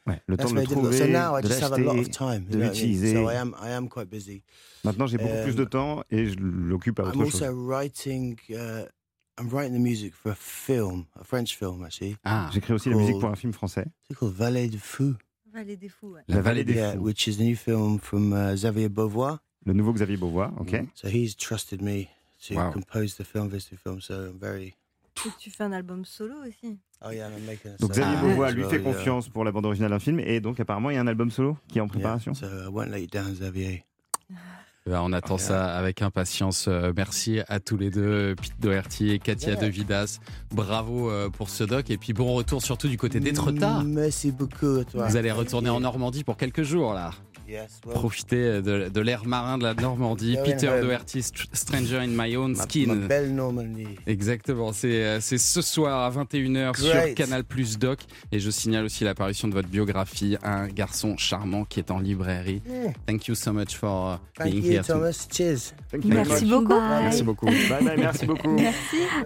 Ouais, 0.06 0.18
le 0.28 0.36
temps 0.38 0.50
de 0.50 0.54
le 0.60 0.62
trouver, 0.62 0.96
So 0.96 1.06
now 1.08 1.36
I 1.36 1.42
de 1.42 1.48
just 1.48 1.60
have 1.60 1.72
a 1.72 1.78
lot 1.78 1.98
of 1.98 2.10
time. 2.10 2.46
de 2.48 2.56
l'utiliser. 2.58 3.12
So 3.12 3.28
I 3.28 3.34
am 3.34 3.54
I 3.60 3.70
am 3.70 3.88
quite 3.88 4.08
busy. 4.08 4.42
Maintenant, 4.84 5.06
j'ai 5.06 5.18
beaucoup 5.18 5.28
Euh, 5.34 5.44
plus 5.44 5.56
de 5.56 5.64
temps 5.64 6.02
et 6.10 6.26
je 6.26 6.36
l'occupe 6.38 7.00
à 7.00 7.02
autre 7.02 7.16
I'm 7.16 7.24
chose. 7.30 7.42
also 7.42 7.52
writing. 7.54 8.36
Uh, 8.48 8.86
I'm 9.40 9.48
writing 9.48 9.72
the 9.72 9.78
music 9.80 10.12
for 10.14 10.32
a 10.32 10.34
film, 10.36 11.06
a 11.18 11.24
French 11.24 11.56
film 11.56 11.82
actually. 11.84 12.16
Ah, 12.24 12.50
J'écris 12.52 12.74
aussi 12.74 12.90
la 12.90 12.96
musique 12.96 13.18
pour 13.18 13.30
un 13.30 13.36
film 13.36 13.52
français, 13.52 13.86
It's 14.10 14.18
called 14.18 14.34
Valet 14.34 14.68
de 14.68 14.76
Fou. 14.78 15.14
Vallée 15.52 15.76
des 15.76 15.88
fous. 15.88 16.12
ouais. 16.12 16.20
La 16.28 16.40
Vallée 16.42 16.62
des 16.62 16.74
yeah, 16.74 16.92
Fous. 16.92 17.00
which 17.02 17.26
is 17.26 17.36
the 17.38 17.40
new 17.42 17.56
film 17.56 17.98
from 17.98 18.32
uh, 18.32 18.54
Xavier 18.54 18.88
Beauvoir. 18.88 19.38
le 19.66 19.72
nouveau 19.72 19.92
Xavier 19.92 20.16
Beauvois. 20.16 20.52
Ok. 20.58 20.76
So 20.94 21.08
he's 21.08 21.34
trusted 21.36 21.82
me 21.82 22.08
to 22.46 22.54
Wow. 22.54 22.70
compose 22.72 23.16
the 23.16 23.24
film, 23.24 23.50
this 23.50 23.70
new 23.72 23.76
film. 23.78 24.00
So 24.00 24.14
I'm 24.28 24.38
very. 24.38 24.74
Et 25.26 25.30
tu 25.40 25.50
fais 25.50 25.64
un 25.64 25.72
album 25.72 26.04
solo 26.04 26.34
aussi. 26.46 26.78
Oh 27.02 27.10
yeah, 27.10 27.28
I'm 27.28 27.44
making. 27.46 27.72
A 27.72 27.76
Donc 27.78 27.90
Xavier 27.92 28.16
Ah, 28.16 28.46
as 28.46 28.52
lui 28.52 28.62
well, 28.62 28.70
fait 28.70 28.76
yeah. 28.76 28.92
confiance 28.92 29.28
pour 29.28 29.44
la 29.44 29.50
bande 29.52 29.66
originale 29.66 29.90
d'un 29.90 29.98
film 29.98 30.20
et 30.20 30.40
donc 30.40 30.60
apparemment 30.60 30.90
il 30.90 30.94
y 30.94 30.98
a 30.98 31.00
un 31.00 31.06
album 31.08 31.30
solo 31.30 31.56
qui 31.66 31.78
est 31.78 31.80
en 31.80 31.86
Yeah, 31.86 31.90
préparation. 31.92 32.32
So 32.34 32.46
I 32.46 32.68
won't 32.68 32.90
let 32.90 33.00
you 33.00 33.08
down, 33.08 33.32
Xavier. 33.34 33.84
bah, 34.86 35.00
on 35.04 35.12
attend 35.12 35.38
ça 35.38 35.76
avec 35.76 36.02
impatience. 36.02 36.66
Euh, 36.68 36.92
merci 36.96 37.40
à 37.48 37.60
tous 37.60 37.76
les 37.76 37.90
deux, 37.90 38.34
Pete 38.40 38.60
Doherty 38.60 39.10
et 39.10 39.18
Katia 39.18 39.50
Yeah. 39.50 39.60
De 39.60 39.66
Vidas. 39.66 40.18
Bravo 40.52 41.10
euh, 41.10 41.28
pour 41.28 41.48
ce 41.50 41.64
doc. 41.64 41.90
Et 41.90 41.98
puis 41.98 42.12
bon 42.12 42.32
retour 42.34 42.62
surtout 42.62 42.88
du 42.88 42.96
côté 42.96 43.20
d'Étretat. 43.20 43.82
Merci 43.84 44.32
beaucoup 44.32 44.78
à 44.80 44.84
toi. 44.84 45.06
Vous 45.06 45.16
allez 45.16 45.32
retourner 45.32 45.70
en 45.70 45.80
Normandie 45.80 46.24
pour 46.24 46.36
quelques 46.36 46.62
jours 46.62 46.94
là. 46.94 47.10
Yes, 47.50 47.80
well, 47.84 47.94
Profiter 47.96 48.62
de, 48.62 48.88
de 48.90 49.00
l'air 49.00 49.24
marin 49.26 49.58
de 49.58 49.64
la 49.64 49.74
Normandie. 49.74 50.34
Going 50.36 50.44
Peter. 50.44 50.80
Doherty, 50.80 51.18
Str- 51.20 51.48
Stranger 51.52 51.98
in 51.98 52.08
My 52.16 52.36
Own 52.36 52.52
ma, 52.56 52.62
Skin. 52.62 52.86
ma 52.86 52.94
belle 53.08 53.34
Normandie. 53.34 53.88
Exactement, 54.06 54.72
c'est 54.72 55.02
euh, 55.04 55.20
ce 55.20 55.60
soir 55.60 56.04
à 56.04 56.10
21h 56.24 56.76
sur 56.76 56.86
Great. 56.92 57.16
Canal 57.16 57.42
Plus 57.42 57.76
Doc. 57.76 57.98
Et 58.30 58.38
je 58.38 58.50
signale 58.50 58.84
aussi 58.84 59.02
l'apparition 59.02 59.48
de 59.48 59.54
votre 59.54 59.66
biographie, 59.68 60.36
Un 60.44 60.68
garçon 60.68 61.16
charmant 61.16 61.64
qui 61.64 61.80
est 61.80 61.90
en 61.90 61.98
librairie. 61.98 62.62
Mm. 62.66 62.92
Thank 63.06 63.26
you 63.26 63.34
so 63.34 63.52
much 63.52 63.74
for 63.74 64.14
uh, 64.14 64.18
Thank 64.38 64.52
being 64.52 64.64
you, 64.64 64.70
here. 64.70 64.84
Thomas. 64.84 65.26
Cheers. 65.32 65.74
Thank 65.90 66.04
you 66.04 66.10
very 66.12 66.28
Merci 66.28 66.44
much. 66.44 66.50
beaucoup. 66.54 66.68
Bye. 66.80 67.02
Merci 67.02 67.22
beaucoup. 67.24 67.46
Bye 67.68 67.82
bye, 67.84 67.96
merci 67.98 68.26
beaucoup. 68.26 68.56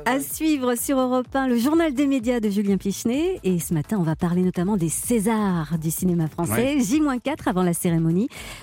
À 0.07 0.19
suivre 0.21 0.77
sur 0.77 0.99
Europe 0.99 1.27
1, 1.35 1.49
le 1.49 1.59
journal 1.59 1.93
des 1.93 2.07
médias 2.07 2.41
de 2.41 2.49
Julien 2.49 2.79
Pichenet. 2.79 3.39
Et 3.45 3.59
ce 3.59 3.75
matin, 3.75 3.99
on 4.01 4.03
va 4.03 4.17
parler 4.17 4.41
notamment 4.41 4.79
des 4.79 4.89
Césars 4.89 5.77
du 5.79 5.91
cinéma 5.91 6.27
français. 6.29 6.79
J-4 6.81 7.35
avant 7.47 7.63
la 7.63 7.75
cérémonie. 7.75 8.13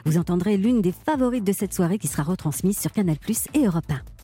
Vous 0.05 0.17
entendrez 0.17 0.57
l'une 0.57 0.81
des 0.81 0.93
favorites 0.93 1.43
de 1.43 1.53
cette 1.53 1.73
soirée 1.73 1.97
qui 1.97 2.07
sera 2.07 2.23
retransmise 2.23 2.79
sur 2.79 2.91
Canal 2.91 3.17
Plus 3.17 3.47
et 3.53 3.65
Europe 3.65 3.89
1. 3.89 4.11